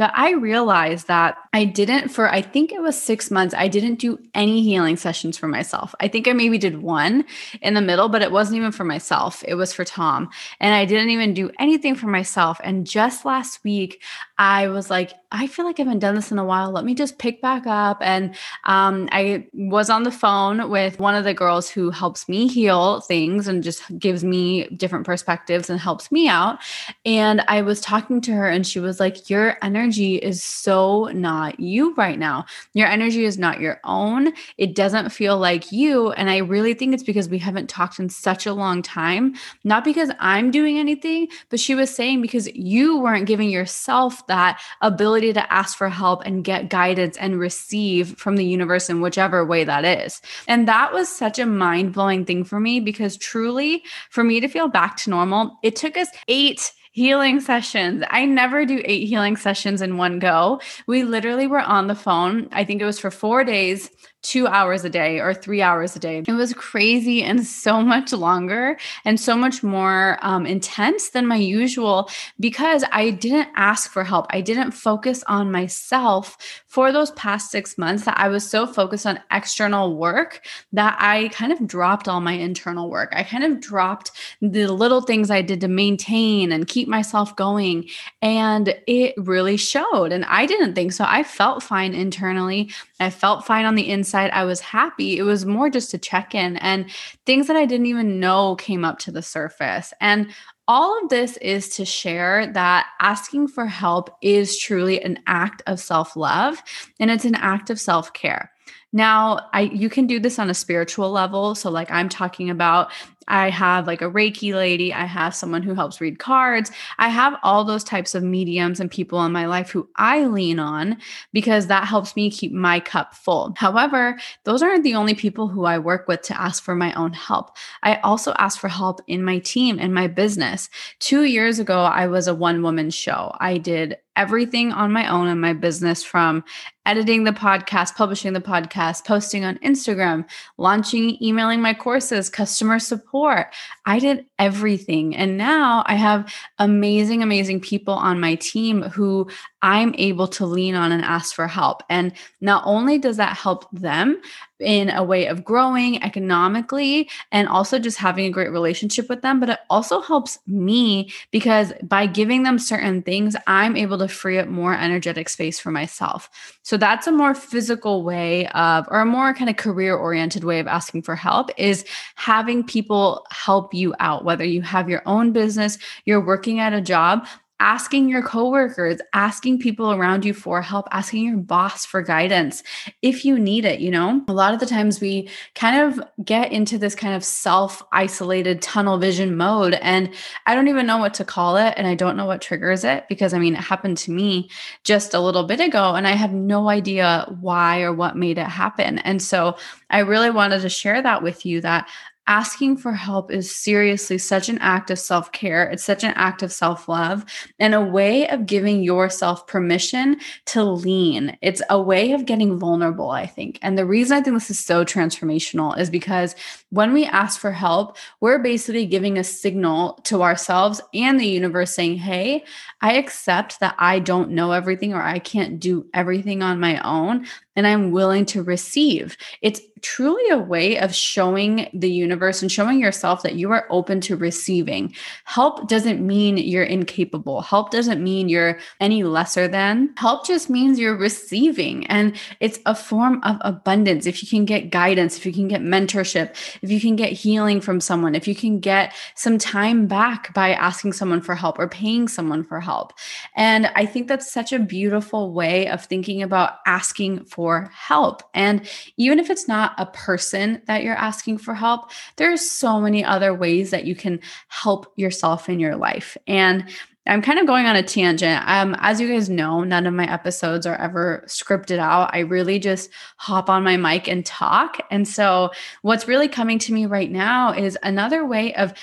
But 0.01 0.13
I 0.15 0.31
realized 0.31 1.05
that 1.09 1.37
I 1.53 1.63
didn't, 1.63 2.09
for 2.09 2.27
I 2.27 2.41
think 2.41 2.71
it 2.71 2.81
was 2.81 2.99
six 2.99 3.29
months, 3.29 3.53
I 3.55 3.67
didn't 3.67 3.99
do 3.99 4.17
any 4.33 4.63
healing 4.63 4.97
sessions 4.97 5.37
for 5.37 5.47
myself. 5.47 5.93
I 5.99 6.07
think 6.07 6.27
I 6.27 6.33
maybe 6.33 6.57
did 6.57 6.81
one 6.81 7.23
in 7.61 7.75
the 7.75 7.81
middle, 7.81 8.09
but 8.09 8.23
it 8.23 8.31
wasn't 8.31 8.57
even 8.57 8.71
for 8.71 8.83
myself. 8.83 9.43
It 9.47 9.53
was 9.53 9.73
for 9.73 9.85
Tom. 9.85 10.31
And 10.59 10.73
I 10.73 10.85
didn't 10.85 11.11
even 11.11 11.35
do 11.35 11.51
anything 11.59 11.93
for 11.93 12.07
myself. 12.07 12.59
And 12.63 12.87
just 12.87 13.25
last 13.25 13.63
week, 13.63 14.01
I 14.39 14.69
was 14.69 14.89
like, 14.89 15.11
I 15.31 15.45
feel 15.45 15.65
like 15.65 15.79
I 15.79 15.83
haven't 15.83 15.99
done 15.99 16.15
this 16.15 16.31
in 16.31 16.39
a 16.39 16.43
while. 16.43 16.71
Let 16.71 16.83
me 16.83 16.95
just 16.95 17.19
pick 17.19 17.41
back 17.41 17.67
up. 17.67 17.99
And 18.01 18.35
um, 18.65 19.07
I 19.11 19.47
was 19.53 19.89
on 19.91 20.01
the 20.01 20.11
phone 20.11 20.67
with 20.71 20.99
one 20.99 21.13
of 21.13 21.25
the 21.25 21.33
girls 21.35 21.69
who 21.69 21.91
helps 21.91 22.27
me 22.27 22.47
heal 22.47 23.01
things 23.01 23.47
and 23.47 23.61
just 23.61 23.83
gives 23.99 24.23
me 24.23 24.67
different 24.69 25.05
perspectives 25.05 25.69
and 25.69 25.79
helps 25.79 26.11
me 26.11 26.27
out. 26.27 26.57
And 27.05 27.41
I 27.47 27.61
was 27.61 27.81
talking 27.81 28.19
to 28.21 28.33
her, 28.33 28.49
and 28.49 28.65
she 28.65 28.79
was 28.79 28.99
like, 28.99 29.29
Your 29.29 29.57
energy 29.61 29.90
energy 29.91 30.15
is 30.15 30.41
so 30.41 31.09
not 31.13 31.59
you 31.59 31.93
right 31.95 32.17
now. 32.17 32.45
Your 32.73 32.87
energy 32.87 33.25
is 33.25 33.37
not 33.37 33.59
your 33.59 33.81
own. 33.83 34.31
It 34.57 34.73
doesn't 34.73 35.09
feel 35.09 35.37
like 35.37 35.69
you. 35.69 36.13
And 36.13 36.29
I 36.29 36.37
really 36.37 36.73
think 36.73 36.93
it's 36.93 37.03
because 37.03 37.27
we 37.27 37.39
haven't 37.39 37.67
talked 37.67 37.99
in 37.99 38.07
such 38.07 38.45
a 38.45 38.53
long 38.53 38.81
time, 38.81 39.35
not 39.65 39.83
because 39.83 40.09
I'm 40.19 40.49
doing 40.49 40.77
anything, 40.77 41.27
but 41.49 41.59
she 41.59 41.75
was 41.75 41.93
saying 41.93 42.21
because 42.21 42.47
you 42.55 42.99
weren't 42.99 43.27
giving 43.27 43.49
yourself 43.49 44.25
that 44.27 44.61
ability 44.79 45.33
to 45.33 45.51
ask 45.51 45.77
for 45.77 45.89
help 45.89 46.21
and 46.23 46.45
get 46.45 46.69
guidance 46.69 47.17
and 47.17 47.37
receive 47.37 48.17
from 48.17 48.37
the 48.37 48.45
universe 48.45 48.89
in 48.89 49.01
whichever 49.01 49.43
way 49.43 49.65
that 49.65 49.83
is. 49.83 50.21
And 50.47 50.69
that 50.69 50.93
was 50.93 51.09
such 51.09 51.37
a 51.37 51.45
mind 51.45 51.91
blowing 51.91 52.23
thing 52.23 52.45
for 52.45 52.61
me 52.61 52.79
because 52.79 53.17
truly, 53.17 53.83
for 54.09 54.23
me 54.23 54.39
to 54.39 54.47
feel 54.47 54.69
back 54.69 54.95
to 54.97 55.09
normal, 55.09 55.57
it 55.63 55.75
took 55.75 55.97
us 55.97 56.07
eight 56.29 56.71
healing 56.91 57.39
sessions. 57.39 58.03
I 58.09 58.25
never 58.25 58.65
do 58.65 58.81
eight 58.85 59.07
healing 59.07 59.37
sessions 59.37 59.81
in 59.81 59.97
one 59.97 60.19
go. 60.19 60.61
We 60.87 61.03
literally 61.03 61.47
were 61.47 61.61
on 61.61 61.87
the 61.87 61.95
phone. 61.95 62.49
I 62.51 62.65
think 62.65 62.81
it 62.81 62.85
was 62.85 62.99
for 62.99 63.11
four 63.11 63.43
days 63.43 63.89
two 64.21 64.45
hours 64.47 64.85
a 64.85 64.89
day 64.89 65.19
or 65.19 65.33
three 65.33 65.61
hours 65.61 65.95
a 65.95 65.99
day. 65.99 66.23
It 66.27 66.33
was 66.33 66.53
crazy 66.53 67.23
and 67.23 67.45
so 67.45 67.81
much 67.81 68.13
longer 68.13 68.77
and 69.03 69.19
so 69.19 69.35
much 69.35 69.63
more 69.63 70.19
um, 70.21 70.45
intense 70.45 71.09
than 71.09 71.25
my 71.25 71.37
usual 71.37 72.09
because 72.39 72.83
I 72.91 73.09
didn't 73.09 73.49
ask 73.55 73.91
for 73.91 74.03
help. 74.03 74.27
I 74.29 74.41
didn't 74.41 74.71
focus 74.71 75.23
on 75.27 75.51
myself 75.51 76.37
for 76.67 76.91
those 76.91 77.11
past 77.11 77.51
six 77.51 77.77
months 77.77 78.05
that 78.05 78.17
I 78.17 78.27
was 78.27 78.47
so 78.47 78.67
focused 78.67 79.05
on 79.05 79.19
external 79.31 79.95
work 79.95 80.45
that 80.71 80.95
I 80.99 81.29
kind 81.29 81.51
of 81.51 81.67
dropped 81.67 82.07
all 82.07 82.21
my 82.21 82.33
internal 82.33 82.89
work. 82.89 83.11
I 83.13 83.23
kind 83.23 83.43
of 83.43 83.59
dropped 83.59 84.11
the 84.39 84.67
little 84.67 85.01
things 85.01 85.31
I 85.31 85.41
did 85.41 85.61
to 85.61 85.67
maintain 85.67 86.51
and 86.51 86.67
keep 86.67 86.87
myself 86.87 87.35
going. 87.35 87.89
And 88.21 88.75
it 88.85 89.15
really 89.17 89.57
showed. 89.57 90.11
And 90.11 90.25
I 90.25 90.45
didn't 90.45 90.75
think 90.75 90.93
so. 90.93 91.05
I 91.07 91.23
felt 91.23 91.63
fine 91.63 91.93
internally. 91.93 92.69
I 92.99 93.09
felt 93.09 93.45
fine 93.45 93.65
on 93.65 93.75
the 93.75 93.89
inside. 93.89 94.10
I 94.13 94.43
was 94.43 94.59
happy. 94.59 95.17
It 95.17 95.23
was 95.23 95.45
more 95.45 95.69
just 95.69 95.91
to 95.91 95.97
check 95.97 96.35
in 96.35 96.57
and 96.57 96.89
things 97.25 97.47
that 97.47 97.55
I 97.55 97.65
didn't 97.65 97.87
even 97.87 98.19
know 98.19 98.55
came 98.55 98.85
up 98.85 98.99
to 98.99 99.11
the 99.11 99.21
surface. 99.21 99.93
And 99.99 100.31
all 100.67 100.97
of 101.01 101.09
this 101.09 101.37
is 101.37 101.69
to 101.75 101.85
share 101.85 102.47
that 102.53 102.87
asking 102.99 103.49
for 103.49 103.65
help 103.65 104.09
is 104.21 104.57
truly 104.57 105.01
an 105.01 105.19
act 105.27 105.61
of 105.67 105.79
self 105.79 106.15
love 106.15 106.61
and 106.99 107.11
it's 107.11 107.25
an 107.25 107.35
act 107.35 107.69
of 107.69 107.79
self 107.79 108.13
care. 108.13 108.51
Now, 108.93 109.49
I 109.53 109.61
you 109.61 109.89
can 109.89 110.05
do 110.05 110.19
this 110.19 110.37
on 110.37 110.49
a 110.49 110.53
spiritual 110.53 111.11
level. 111.11 111.55
So 111.55 111.69
like 111.69 111.89
I'm 111.91 112.09
talking 112.09 112.49
about 112.49 112.91
I 113.27 113.49
have 113.49 113.87
like 113.87 114.01
a 114.01 114.09
Reiki 114.09 114.53
lady, 114.53 114.93
I 114.93 115.05
have 115.05 115.35
someone 115.35 115.61
who 115.61 115.73
helps 115.73 116.01
read 116.01 116.19
cards. 116.19 116.71
I 116.97 117.09
have 117.09 117.37
all 117.43 117.63
those 117.63 117.83
types 117.83 118.15
of 118.15 118.23
mediums 118.23 118.79
and 118.79 118.89
people 118.89 119.23
in 119.25 119.31
my 119.31 119.45
life 119.45 119.69
who 119.69 119.87
I 119.95 120.25
lean 120.25 120.59
on 120.59 120.97
because 121.31 121.67
that 121.67 121.87
helps 121.87 122.15
me 122.15 122.31
keep 122.31 122.51
my 122.51 122.79
cup 122.79 123.13
full. 123.13 123.53
However, 123.57 124.17
those 124.43 124.63
aren't 124.63 124.83
the 124.83 124.95
only 124.95 125.13
people 125.13 125.47
who 125.47 125.65
I 125.65 125.77
work 125.77 126.07
with 126.07 126.23
to 126.23 126.41
ask 126.41 126.63
for 126.63 126.75
my 126.75 126.93
own 126.93 127.13
help. 127.13 127.55
I 127.83 127.97
also 127.97 128.33
ask 128.37 128.59
for 128.59 128.67
help 128.67 129.01
in 129.07 129.23
my 129.23 129.39
team 129.39 129.77
and 129.79 129.93
my 129.93 130.07
business. 130.07 130.69
2 130.99 131.23
years 131.23 131.59
ago 131.59 131.81
I 131.81 132.07
was 132.07 132.27
a 132.27 132.35
one 132.35 132.63
woman 132.63 132.89
show. 132.89 133.35
I 133.39 133.59
did 133.59 133.97
everything 134.15 134.71
on 134.71 134.91
my 134.91 135.09
own 135.09 135.27
in 135.27 135.39
my 135.39 135.53
business 135.53 136.03
from 136.03 136.43
editing 136.85 137.23
the 137.23 137.31
podcast, 137.31 137.95
publishing 137.95 138.33
the 138.33 138.41
podcast, 138.41 139.05
posting 139.05 139.45
on 139.45 139.57
Instagram, 139.59 140.27
launching, 140.57 141.21
emailing 141.23 141.61
my 141.61 141.73
courses, 141.73 142.29
customer 142.29 142.79
support. 142.79 143.47
I 143.85 143.99
did 143.99 144.25
everything. 144.39 145.15
And 145.15 145.37
now 145.37 145.83
I 145.85 145.95
have 145.95 146.33
amazing, 146.57 147.21
amazing 147.21 147.61
people 147.61 147.93
on 147.93 148.19
my 148.19 148.35
team 148.35 148.81
who 148.81 149.29
I'm 149.61 149.93
able 149.97 150.27
to 150.29 150.45
lean 150.45 150.75
on 150.75 150.91
and 150.91 151.03
ask 151.03 151.35
for 151.35 151.47
help. 151.47 151.83
And 151.89 152.13
not 152.39 152.63
only 152.65 152.97
does 152.97 153.17
that 153.17 153.37
help 153.37 153.69
them 153.71 154.21
in 154.59 154.89
a 154.91 155.03
way 155.03 155.25
of 155.25 155.43
growing 155.43 156.01
economically 156.03 157.09
and 157.31 157.47
also 157.47 157.79
just 157.79 157.97
having 157.97 158.25
a 158.25 158.31
great 158.31 158.51
relationship 158.51 159.09
with 159.09 159.21
them, 159.21 159.39
but 159.39 159.49
it 159.49 159.59
also 159.69 160.01
helps 160.01 160.39
me 160.47 161.11
because 161.31 161.73
by 161.83 162.05
giving 162.05 162.43
them 162.43 162.59
certain 162.59 163.01
things, 163.01 163.35
I'm 163.47 163.75
able 163.75 163.97
to 163.99 164.07
free 164.07 164.37
up 164.37 164.47
more 164.47 164.75
energetic 164.75 165.29
space 165.29 165.59
for 165.59 165.71
myself. 165.71 166.29
So 166.63 166.77
that's 166.77 167.07
a 167.07 167.11
more 167.11 167.33
physical 167.33 168.03
way 168.03 168.47
of, 168.49 168.87
or 168.89 169.01
a 169.01 169.05
more 169.05 169.33
kind 169.33 169.49
of 169.49 169.57
career 169.57 169.95
oriented 169.95 170.43
way 170.43 170.59
of 170.59 170.67
asking 170.67 171.03
for 171.03 171.15
help 171.15 171.49
is 171.57 171.85
having 172.15 172.63
people 172.63 173.25
help 173.31 173.73
you 173.73 173.93
out, 173.99 174.25
whether 174.25 174.45
you 174.45 174.61
have 174.61 174.89
your 174.89 175.01
own 175.05 175.31
business, 175.31 175.77
you're 176.05 176.23
working 176.23 176.59
at 176.59 176.73
a 176.73 176.81
job, 176.81 177.25
asking 177.61 178.09
your 178.09 178.23
coworkers, 178.23 178.99
asking 179.13 179.59
people 179.59 179.91
around 179.91 180.25
you 180.25 180.33
for 180.33 180.63
help, 180.63 180.87
asking 180.91 181.23
your 181.23 181.37
boss 181.37 181.85
for 181.85 182.01
guidance 182.01 182.63
if 183.03 183.23
you 183.23 183.37
need 183.37 183.65
it. 183.65 183.79
You 183.79 183.91
know, 183.91 184.25
a 184.27 184.33
lot 184.33 184.51
of 184.51 184.59
the 184.59 184.65
times 184.65 184.99
we 184.99 185.29
kind 185.53 185.79
of 185.79 186.03
get 186.25 186.51
into 186.51 186.79
this 186.79 186.95
kind 186.95 187.13
of 187.13 187.23
self 187.23 187.83
isolated 187.91 188.63
tunnel 188.63 188.97
vision 188.97 189.37
mode. 189.37 189.75
And 189.75 190.11
I 190.47 190.55
don't 190.55 190.69
even 190.69 190.87
know 190.87 190.97
what 190.97 191.13
to 191.13 191.23
call 191.23 191.55
it. 191.55 191.75
And 191.77 191.85
I 191.85 191.93
don't 191.93 192.17
know 192.17 192.25
what 192.25 192.41
triggers 192.41 192.83
it 192.83 193.05
because 193.07 193.31
I 193.31 193.37
mean, 193.37 193.53
it 193.53 193.61
happened 193.61 193.99
to 193.99 194.11
me 194.11 194.49
just 194.83 195.13
a 195.13 195.19
little 195.19 195.43
bit 195.43 195.59
ago. 195.59 195.93
And 195.93 196.07
I 196.07 196.13
have 196.13 196.33
no 196.33 196.67
idea 196.67 197.27
why 197.39 197.83
or 197.83 197.93
what 197.93 198.17
made 198.17 198.39
it 198.39 198.47
happen. 198.47 198.97
And 198.99 199.21
so 199.21 199.55
I 199.91 199.99
really 199.99 200.31
wanted 200.31 200.63
to 200.63 200.69
share 200.69 200.99
that 201.03 201.21
with 201.21 201.45
you 201.45 201.61
that 201.61 201.87
asking 202.27 202.77
for 202.77 202.93
help 202.93 203.31
is 203.31 203.53
seriously 203.53 204.17
such 204.17 204.49
an 204.49 204.57
act 204.59 204.91
of 204.91 204.99
self 204.99 205.31
care. 205.31 205.69
It's 205.69 205.83
such 205.83 206.03
an 206.03 206.13
act 206.15 206.43
of 206.43 206.51
self 206.51 206.87
love 206.87 207.25
and 207.59 207.73
a 207.73 207.81
way 207.81 208.27
of 208.27 208.45
giving 208.45 208.83
yourself 208.83 209.47
permission 209.47 210.17
to 210.47 210.63
lean. 210.63 211.37
It's 211.41 211.61
a 211.69 211.81
way 211.81 212.11
of 212.11 212.25
getting 212.25 212.59
vulnerable, 212.59 213.09
I 213.09 213.25
think. 213.25 213.59
And 213.61 213.77
the 213.77 213.85
reason 213.85 214.17
I 214.17 214.21
think 214.21 214.35
this 214.35 214.51
is 214.51 214.59
so 214.59 214.85
transformational 214.85 215.77
is 215.77 215.89
because 215.89 216.35
when 216.69 216.93
we 216.93 217.05
ask 217.05 217.39
for 217.39 217.51
help, 217.51 217.97
we're 218.19 218.39
basically 218.39 218.85
giving 218.85 219.17
a 219.17 219.23
signal 219.23 219.93
to 220.03 220.21
ourselves 220.23 220.81
and 220.93 221.19
the 221.19 221.27
universe 221.27 221.73
saying, 221.75 221.97
Hey, 221.97 222.45
I 222.81 222.93
accept 222.93 223.59
that 223.59 223.75
I 223.77 223.99
don't 223.99 224.31
know 224.31 224.51
everything 224.51 224.93
or 224.93 225.01
I 225.01 225.19
can't 225.19 225.59
do 225.59 225.87
everything 225.93 226.41
on 226.41 226.59
my 226.59 226.79
own 226.81 227.25
and 227.55 227.67
I'm 227.67 227.91
willing 227.91 228.25
to 228.27 228.43
receive. 228.43 229.17
It's 229.41 229.61
truly 229.81 230.29
a 230.29 230.37
way 230.37 230.77
of 230.77 230.93
showing 230.95 231.69
the 231.73 231.91
universe 231.91 232.41
and 232.41 232.51
showing 232.51 232.79
yourself 232.79 233.23
that 233.23 233.35
you 233.35 233.51
are 233.51 233.67
open 233.69 234.01
to 234.01 234.15
receiving. 234.15 234.93
Help 235.25 235.67
doesn't 235.67 236.05
mean 236.05 236.37
you're 236.37 236.63
incapable. 236.63 237.41
Help 237.41 237.71
doesn't 237.71 238.03
mean 238.03 238.29
you're 238.29 238.59
any 238.79 239.03
lesser 239.03 239.47
than. 239.47 239.93
Help 239.97 240.25
just 240.25 240.49
means 240.49 240.79
you're 240.79 240.97
receiving. 240.97 241.85
And 241.87 242.15
it's 242.39 242.59
a 242.65 242.75
form 242.75 243.21
of 243.23 243.37
abundance. 243.41 244.05
If 244.05 244.21
you 244.21 244.29
can 244.29 244.45
get 244.45 244.69
guidance, 244.69 245.17
if 245.17 245.25
you 245.25 245.33
can 245.33 245.47
get 245.47 245.61
mentorship, 245.61 246.35
if 246.61 246.71
you 246.71 246.79
can 246.79 246.95
get 246.95 247.11
healing 247.11 247.61
from 247.61 247.79
someone, 247.81 248.15
if 248.15 248.27
you 248.27 248.35
can 248.35 248.59
get 248.59 248.93
some 249.15 249.37
time 249.37 249.87
back 249.87 250.33
by 250.33 250.53
asking 250.53 250.93
someone 250.93 251.21
for 251.21 251.35
help 251.35 251.59
or 251.59 251.67
paying 251.67 252.07
someone 252.07 252.43
for 252.43 252.59
help. 252.59 252.93
And 253.35 253.67
I 253.75 253.85
think 253.85 254.07
that's 254.07 254.31
such 254.31 254.53
a 254.53 254.59
beautiful 254.59 255.33
way 255.33 255.67
of 255.67 255.85
thinking 255.85 256.21
about 256.21 256.55
asking 256.65 257.25
for 257.25 257.69
help. 257.73 258.23
And 258.33 258.67
even 258.97 259.19
if 259.19 259.29
it's 259.29 259.47
not 259.71 259.87
a 259.87 259.91
person 259.91 260.61
that 260.67 260.83
you're 260.83 260.95
asking 260.95 261.37
for 261.37 261.53
help, 261.53 261.91
there's 262.17 262.49
so 262.49 262.79
many 262.79 263.03
other 263.03 263.33
ways 263.33 263.71
that 263.71 263.85
you 263.85 263.95
can 263.95 264.19
help 264.47 264.91
yourself 264.95 265.49
in 265.49 265.59
your 265.59 265.75
life. 265.75 266.17
And 266.27 266.69
I'm 267.07 267.23
kind 267.23 267.39
of 267.39 267.47
going 267.47 267.65
on 267.65 267.75
a 267.75 267.81
tangent. 267.81 268.43
Um, 268.47 268.75
as 268.79 269.01
you 269.01 269.07
guys 269.07 269.27
know, 269.27 269.63
none 269.63 269.87
of 269.87 269.93
my 269.93 270.11
episodes 270.11 270.67
are 270.67 270.75
ever 270.75 271.23
scripted 271.27 271.79
out. 271.79 272.11
I 272.13 272.19
really 272.19 272.59
just 272.59 272.91
hop 273.17 273.49
on 273.49 273.63
my 273.63 273.75
mic 273.75 274.07
and 274.07 274.23
talk. 274.23 274.77
And 274.91 275.07
so, 275.07 275.49
what's 275.81 276.07
really 276.07 276.27
coming 276.27 276.59
to 276.59 276.73
me 276.73 276.85
right 276.85 277.09
now 277.09 277.53
is 277.53 277.75
another 277.81 278.23
way 278.23 278.53
of 278.53 278.75